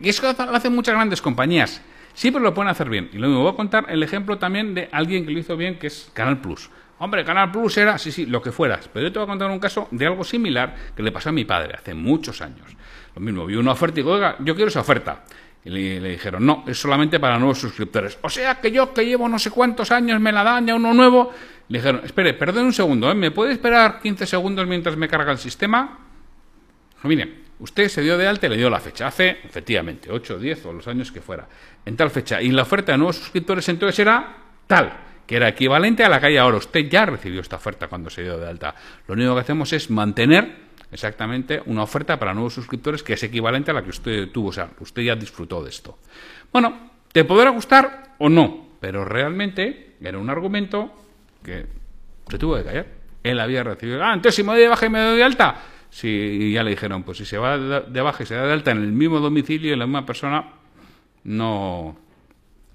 Y 0.00 0.08
eso 0.08 0.22
lo 0.22 0.56
hacen 0.56 0.72
muchas 0.72 0.94
grandes 0.94 1.20
compañías. 1.20 1.82
Siempre 2.14 2.40
lo 2.40 2.54
pueden 2.54 2.70
hacer 2.70 2.88
bien. 2.88 3.10
Y 3.12 3.18
luego 3.18 3.34
me 3.34 3.42
voy 3.42 3.52
a 3.52 3.56
contar 3.56 3.86
el 3.88 4.04
ejemplo 4.04 4.38
también 4.38 4.74
de 4.74 4.88
alguien 4.92 5.26
que 5.26 5.32
lo 5.32 5.38
hizo 5.40 5.56
bien, 5.56 5.80
que 5.80 5.88
es 5.88 6.10
Canal 6.14 6.40
Plus. 6.40 6.70
Hombre, 7.02 7.24
Canal 7.24 7.50
Plus 7.50 7.78
era, 7.78 7.96
sí, 7.96 8.12
sí, 8.12 8.26
lo 8.26 8.42
que 8.42 8.52
fueras. 8.52 8.86
Pero 8.92 9.06
yo 9.06 9.12
te 9.12 9.18
voy 9.18 9.24
a 9.24 9.28
contar 9.28 9.50
un 9.50 9.58
caso 9.58 9.88
de 9.90 10.06
algo 10.06 10.22
similar 10.22 10.74
que 10.94 11.02
le 11.02 11.10
pasó 11.10 11.30
a 11.30 11.32
mi 11.32 11.46
padre 11.46 11.74
hace 11.74 11.94
muchos 11.94 12.42
años. 12.42 12.76
Lo 13.14 13.22
mismo, 13.22 13.46
vi 13.46 13.56
una 13.56 13.72
oferta 13.72 14.00
y 14.00 14.02
digo, 14.02 14.12
oiga, 14.12 14.36
yo 14.40 14.54
quiero 14.54 14.68
esa 14.68 14.80
oferta. 14.80 15.24
Y 15.64 15.70
le, 15.70 16.10
dijeron, 16.10 16.44
no, 16.44 16.62
es 16.66 16.78
solamente 16.78 17.18
para 17.18 17.38
nuevos 17.38 17.58
suscriptores. 17.58 18.18
O 18.20 18.28
sea 18.28 18.60
que 18.60 18.70
yo 18.70 18.92
que 18.92 19.06
llevo 19.06 19.30
no 19.30 19.38
sé 19.38 19.50
cuántos 19.50 19.90
años 19.90 20.20
me 20.20 20.30
la 20.30 20.44
dan 20.44 20.70
uno 20.72 20.92
nuevo. 20.92 21.32
Le 21.68 21.78
dijeron, 21.78 22.02
espere, 22.04 22.34
perdón 22.34 22.66
un 22.66 22.72
segundo, 22.74 23.10
¿eh? 23.10 23.14
¿me 23.14 23.30
puede 23.30 23.52
esperar 23.52 24.00
15 24.02 24.26
segundos 24.26 24.66
mientras 24.66 24.94
me 24.98 25.08
carga 25.08 25.32
el 25.32 25.38
sistema? 25.38 26.00
No, 27.02 27.08
mire, 27.08 27.44
usted 27.60 27.88
se 27.88 28.02
dio 28.02 28.18
de 28.18 28.28
alta 28.28 28.46
y 28.46 28.50
le 28.50 28.56
dio 28.58 28.68
la 28.68 28.78
fecha. 28.78 29.06
Hace, 29.06 29.38
efectivamente, 29.42 30.12
8, 30.12 30.38
10 30.38 30.66
o 30.66 30.72
los 30.74 30.86
años 30.86 31.10
que 31.10 31.22
fuera. 31.22 31.48
En 31.82 31.96
tal 31.96 32.10
fecha. 32.10 32.42
Y 32.42 32.50
la 32.50 32.60
oferta 32.60 32.92
de 32.92 32.98
nuevos 32.98 33.16
suscriptores 33.16 33.66
entonces 33.70 33.98
era 34.00 34.36
tal 34.66 35.08
que 35.30 35.36
era 35.36 35.46
equivalente 35.46 36.02
a 36.02 36.08
la 36.08 36.20
calle 36.20 36.40
ahora. 36.40 36.56
Usted 36.56 36.88
ya 36.88 37.06
recibió 37.06 37.40
esta 37.40 37.54
oferta 37.54 37.86
cuando 37.86 38.10
se 38.10 38.24
dio 38.24 38.36
de 38.36 38.48
alta. 38.48 38.74
Lo 39.06 39.14
único 39.14 39.32
que 39.34 39.42
hacemos 39.42 39.72
es 39.72 39.88
mantener 39.88 40.56
exactamente 40.90 41.62
una 41.66 41.84
oferta 41.84 42.18
para 42.18 42.34
nuevos 42.34 42.54
suscriptores 42.54 43.04
que 43.04 43.12
es 43.12 43.22
equivalente 43.22 43.70
a 43.70 43.74
la 43.74 43.84
que 43.84 43.90
usted 43.90 44.28
tuvo. 44.30 44.48
O 44.48 44.52
sea, 44.52 44.70
usted 44.80 45.02
ya 45.02 45.14
disfrutó 45.14 45.62
de 45.62 45.70
esto. 45.70 46.00
Bueno, 46.52 46.90
te 47.12 47.24
podrá 47.24 47.50
gustar 47.50 48.16
o 48.18 48.28
no, 48.28 48.70
pero 48.80 49.04
realmente 49.04 49.94
era 50.00 50.18
un 50.18 50.28
argumento 50.30 50.92
que 51.44 51.64
se 52.28 52.36
tuvo 52.36 52.56
que 52.56 52.64
callar. 52.64 52.86
Él 53.22 53.38
había 53.38 53.62
recibido, 53.62 54.02
ah, 54.02 54.14
entonces 54.14 54.34
si 54.34 54.42
me 54.42 54.50
doy 54.50 54.62
de 54.62 54.68
baja 54.68 54.86
y 54.86 54.90
me 54.90 54.98
doy 54.98 55.16
de 55.16 55.22
alta. 55.22 55.62
Sí, 55.90 56.50
ya 56.52 56.64
le 56.64 56.70
dijeron, 56.70 57.04
pues 57.04 57.18
si 57.18 57.24
se 57.24 57.38
va 57.38 57.56
de 57.56 58.00
baja 58.00 58.24
y 58.24 58.26
se 58.26 58.34
da 58.34 58.46
de 58.46 58.52
alta 58.52 58.72
en 58.72 58.78
el 58.78 58.90
mismo 58.90 59.20
domicilio, 59.20 59.74
en 59.74 59.78
la 59.78 59.86
misma 59.86 60.04
persona, 60.04 60.44
no, 61.22 61.96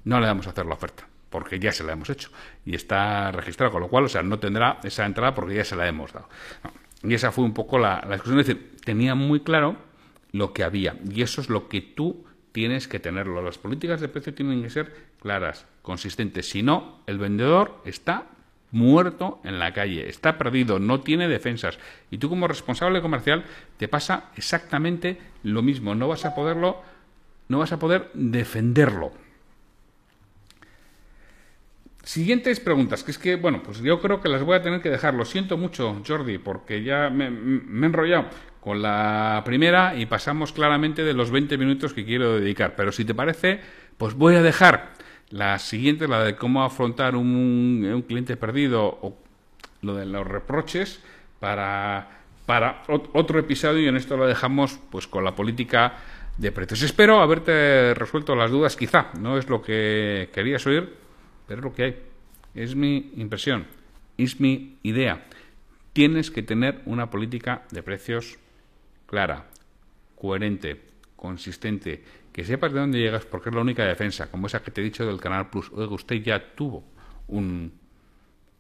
no 0.06 0.20
le 0.22 0.26
damos 0.26 0.48
a 0.48 0.52
hacer 0.52 0.66
la 0.66 0.76
oferta 0.76 1.06
porque 1.30 1.60
ya 1.60 1.72
se 1.72 1.84
la 1.84 1.94
hemos 1.94 2.10
hecho 2.10 2.30
y 2.66 2.76
está 2.76 3.32
registrado, 3.32 3.72
con 3.72 3.82
lo 3.82 3.88
cual, 3.88 4.06
o 4.06 4.10
sea, 4.10 4.24
no 4.24 4.40
tendrá 4.40 4.80
esa 4.84 5.06
entrada 5.06 5.36
porque 5.36 5.56
ya 5.56 5.66
se 5.66 5.76
la 5.76 5.88
hemos 5.88 6.14
dado. 6.14 6.30
Y 7.04 7.14
esa 7.14 7.32
fue 7.32 7.44
un 7.44 7.54
poco 7.54 7.78
la, 7.78 8.02
la 8.08 8.14
discusión, 8.14 8.40
es 8.40 8.48
decir, 8.48 8.78
tenía 8.84 9.16
muy 9.16 9.42
claro 9.42 9.78
lo 10.32 10.54
que 10.54 10.64
había 10.64 10.98
y 11.10 11.22
eso 11.22 11.42
es 11.42 11.50
lo 11.50 11.68
que 11.68 11.82
tú 11.82 12.26
tienes 12.52 12.88
que 12.88 13.00
tenerlo. 13.00 13.42
Las 13.42 13.58
políticas 13.58 14.00
de 14.00 14.08
precio 14.08 14.34
tienen 14.34 14.64
que 14.64 14.70
ser 14.70 14.96
claras, 15.22 15.66
consistentes. 15.82 16.50
Si 16.50 16.64
no, 16.64 17.02
el 17.06 17.18
vendedor 17.18 17.82
está 17.84 18.28
muerto 18.72 19.40
en 19.44 19.60
la 19.60 19.74
calle, 19.74 20.10
está 20.10 20.38
perdido, 20.38 20.80
no 20.80 21.02
tiene 21.02 21.28
defensas. 21.28 21.80
Y 22.12 22.18
tú 22.18 22.30
como 22.30 22.48
responsable 22.48 23.02
comercial 23.02 23.46
te 23.78 23.88
pasa 23.88 24.32
exactamente 24.36 25.18
lo 25.44 25.62
mismo. 25.62 25.96
No 25.96 26.08
vas 26.08 26.26
a 26.26 26.36
poderlo, 26.36 26.82
no 27.48 27.60
vas 27.60 27.72
a 27.72 27.80
poder 27.80 28.10
defenderlo. 28.14 29.12
Siguientes 32.06 32.60
preguntas, 32.60 33.04
que 33.04 33.10
es 33.10 33.18
que, 33.18 33.36
bueno, 33.36 33.64
pues 33.64 33.82
yo 33.82 34.00
creo 34.00 34.22
que 34.22 34.30
las 34.30 34.44
voy 34.44 34.56
a 34.56 34.62
tener 34.62 34.80
que 34.80 34.92
dejar. 34.92 35.16
Lo 35.16 35.26
siento 35.26 35.58
mucho, 35.58 36.04
Jordi, 36.08 36.38
porque 36.38 36.84
ya 36.84 37.10
me, 37.10 37.26
he 37.26 37.86
enrollado 37.86 38.28
con 38.62 38.84
la 38.84 39.42
primera 39.44 39.96
y 39.96 40.06
pasamos 40.06 40.54
claramente 40.54 41.04
de 41.04 41.14
los 41.14 41.32
20 41.32 41.58
minutos 41.58 41.96
que 41.96 42.06
quiero 42.06 42.40
dedicar. 42.40 42.76
Pero 42.76 42.92
si 42.92 43.06
te 43.06 43.16
parece, 43.16 43.60
pues 43.98 44.14
voy 44.14 44.36
a 44.36 44.44
dejar 44.44 44.94
la 45.32 45.58
siguiente, 45.58 46.08
la 46.08 46.24
de 46.24 46.36
cómo 46.36 46.64
afrontar 46.64 47.16
un, 47.16 47.84
un 47.92 48.02
cliente 48.04 48.38
perdido 48.38 48.86
o 48.86 49.18
lo 49.82 49.96
de 49.96 50.06
los 50.06 50.28
reproches 50.28 51.02
para, 51.40 52.20
para 52.46 52.84
otro 52.88 53.40
episodio 53.40 53.82
y 53.82 53.88
en 53.88 53.96
esto 53.96 54.16
lo 54.16 54.28
dejamos 54.28 54.80
pues 54.92 55.08
con 55.08 55.24
la 55.24 55.36
política 55.36 55.94
de 56.38 56.52
precios. 56.52 56.84
Espero 56.84 57.20
haberte 57.20 57.96
resuelto 57.96 58.36
las 58.36 58.52
dudas, 58.52 58.76
quizá 58.76 59.08
no 59.20 59.40
es 59.40 59.50
lo 59.50 59.64
que 59.64 60.30
querías 60.32 60.68
oír, 60.68 61.05
pero 61.48 61.60
es 61.60 61.64
lo 61.64 61.74
que 61.74 61.84
hay. 61.84 62.00
Es 62.54 62.76
mi 62.76 63.12
impresión, 63.16 63.66
es 64.18 64.40
mi 64.40 64.78
idea. 64.84 65.26
Tienes 65.94 66.32
que 66.32 66.44
tener 66.44 66.82
una 66.86 67.10
política 67.10 67.64
de 67.72 67.84
precios 67.84 68.38
clara, 69.06 69.48
coherente, 70.16 70.82
consistente, 71.16 72.04
que 72.32 72.44
sepas 72.44 72.74
de 72.74 72.80
dónde 72.80 73.00
llegas 73.00 73.26
porque 73.26 73.50
es 73.50 73.56
la 73.56 73.62
única 73.62 73.86
defensa, 73.86 74.30
como 74.30 74.48
esa 74.48 74.62
que 74.62 74.72
te 74.72 74.82
he 74.82 74.84
dicho 74.84 75.06
del 75.06 75.22
Canal 75.22 75.50
Plus. 75.50 75.72
Oiga, 75.72 75.94
usted 75.94 76.18
ya 76.18 76.54
tuvo 76.54 76.84
un, 77.28 77.72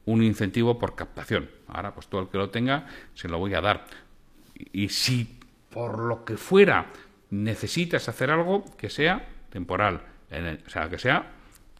un 0.05 0.23
incentivo 0.23 0.79
por 0.79 0.95
captación. 0.95 1.49
Ahora, 1.67 1.93
pues 1.93 2.07
todo 2.07 2.21
el 2.21 2.29
que 2.29 2.37
lo 2.37 2.49
tenga, 2.49 2.87
se 3.13 3.27
lo 3.27 3.37
voy 3.37 3.53
a 3.53 3.61
dar. 3.61 3.85
Y 4.71 4.89
si 4.89 5.39
por 5.69 5.99
lo 5.99 6.23
que 6.23 6.37
fuera 6.37 6.87
necesitas 7.31 8.07
hacer 8.07 8.31
algo 8.31 8.63
que 8.77 8.89
sea 8.89 9.27
temporal, 9.49 10.01
o 10.65 10.69
sea, 10.69 10.89
que 10.89 10.97
sea 10.97 11.34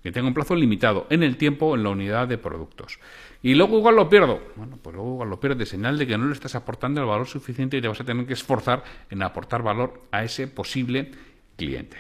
que 0.06 0.12
tenga 0.12 0.28
un 0.28 0.36
plazo 0.36 0.56
limitado 0.56 1.08
en 1.10 1.24
el 1.24 1.36
tiempo 1.36 1.74
en 1.74 1.82
la 1.82 1.90
unidad 1.90 2.28
de 2.28 2.38
productos. 2.38 3.00
Y 3.42 3.56
luego 3.56 3.80
igual 3.80 3.96
lo 3.96 4.08
pierdo. 4.08 4.40
Bueno, 4.56 4.78
pues 4.80 4.96
luego 4.96 5.14
igual 5.14 5.32
lo 5.32 5.40
pierdes, 5.40 5.68
señal 5.68 5.98
de 5.98 6.06
que 6.06 6.16
no 6.16 6.28
le 6.28 6.34
estás 6.34 6.54
aportando 6.54 7.02
el 7.02 7.08
valor 7.08 7.26
suficiente 7.26 7.78
y 7.78 7.82
te 7.82 7.88
vas 7.88 8.00
a 8.00 8.04
tener 8.04 8.28
que 8.28 8.34
esforzar 8.34 8.84
en 9.10 9.24
aportar 9.24 9.64
valor 9.64 10.04
a 10.12 10.24
ese 10.24 10.48
posible 10.48 11.10
cliente. 11.58 11.98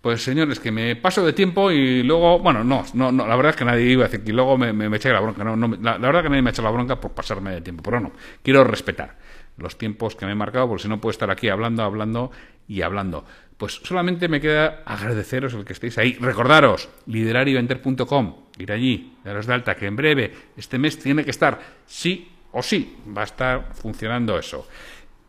Pues 0.00 0.22
señores, 0.22 0.60
que 0.60 0.70
me 0.70 0.94
paso 0.94 1.26
de 1.26 1.32
tiempo 1.32 1.72
y 1.72 2.04
luego, 2.04 2.38
bueno, 2.38 2.62
no, 2.62 2.84
no, 2.94 3.10
no 3.10 3.26
la 3.26 3.34
verdad 3.34 3.50
es 3.50 3.56
que 3.56 3.64
nadie 3.64 3.90
iba 3.90 4.04
a 4.04 4.06
decir 4.06 4.22
que 4.24 4.32
luego 4.32 4.56
me, 4.56 4.72
me, 4.72 4.96
eché 4.96 5.12
la 5.12 5.18
bronca, 5.18 5.42
no, 5.42 5.56
no 5.56 5.76
la, 5.80 5.98
la, 5.98 6.06
verdad 6.06 6.22
que 6.22 6.28
nadie 6.28 6.42
me 6.42 6.50
echa 6.50 6.62
la 6.62 6.70
bronca 6.70 7.00
por 7.00 7.10
pasarme 7.10 7.50
de 7.50 7.62
tiempo, 7.62 7.82
pero 7.82 7.98
no, 7.98 8.12
quiero 8.44 8.62
respetar 8.62 9.18
los 9.56 9.76
tiempos 9.76 10.14
que 10.14 10.24
me 10.24 10.32
he 10.32 10.36
marcado, 10.36 10.68
porque 10.68 10.84
si 10.84 10.88
no 10.88 11.00
puedo 11.00 11.10
estar 11.10 11.32
aquí 11.32 11.48
hablando, 11.48 11.82
hablando 11.82 12.30
y 12.68 12.82
hablando. 12.82 13.24
Pues 13.62 13.78
solamente 13.84 14.26
me 14.26 14.40
queda 14.40 14.82
agradeceros 14.84 15.54
el 15.54 15.64
que 15.64 15.72
estéis 15.72 15.96
ahí. 15.96 16.14
Recordaros, 16.14 16.88
liderarivender.com, 17.06 18.34
ir 18.58 18.72
allí, 18.72 19.12
daros 19.22 19.46
de 19.46 19.54
alta, 19.54 19.76
que 19.76 19.86
en 19.86 19.94
breve, 19.94 20.34
este 20.56 20.78
mes 20.80 20.98
tiene 20.98 21.24
que 21.24 21.30
estar, 21.30 21.60
sí 21.86 22.28
o 22.50 22.60
sí, 22.60 22.96
va 23.16 23.20
a 23.20 23.24
estar 23.24 23.72
funcionando 23.72 24.36
eso. 24.36 24.66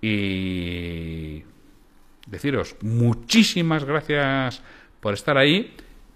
Y 0.02 1.44
deciros 2.26 2.76
muchísimas 2.82 3.86
gracias 3.86 4.64
por 5.00 5.14
estar 5.14 5.38
ahí 5.38 5.76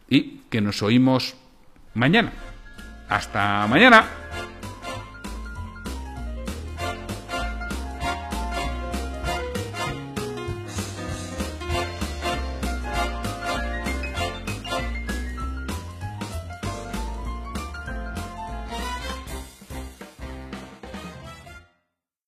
y 0.10 0.40
que 0.50 0.60
nos 0.60 0.82
oímos 0.82 1.36
mañana. 1.94 2.34
Hasta 3.10 3.68
mañana. 3.68 4.47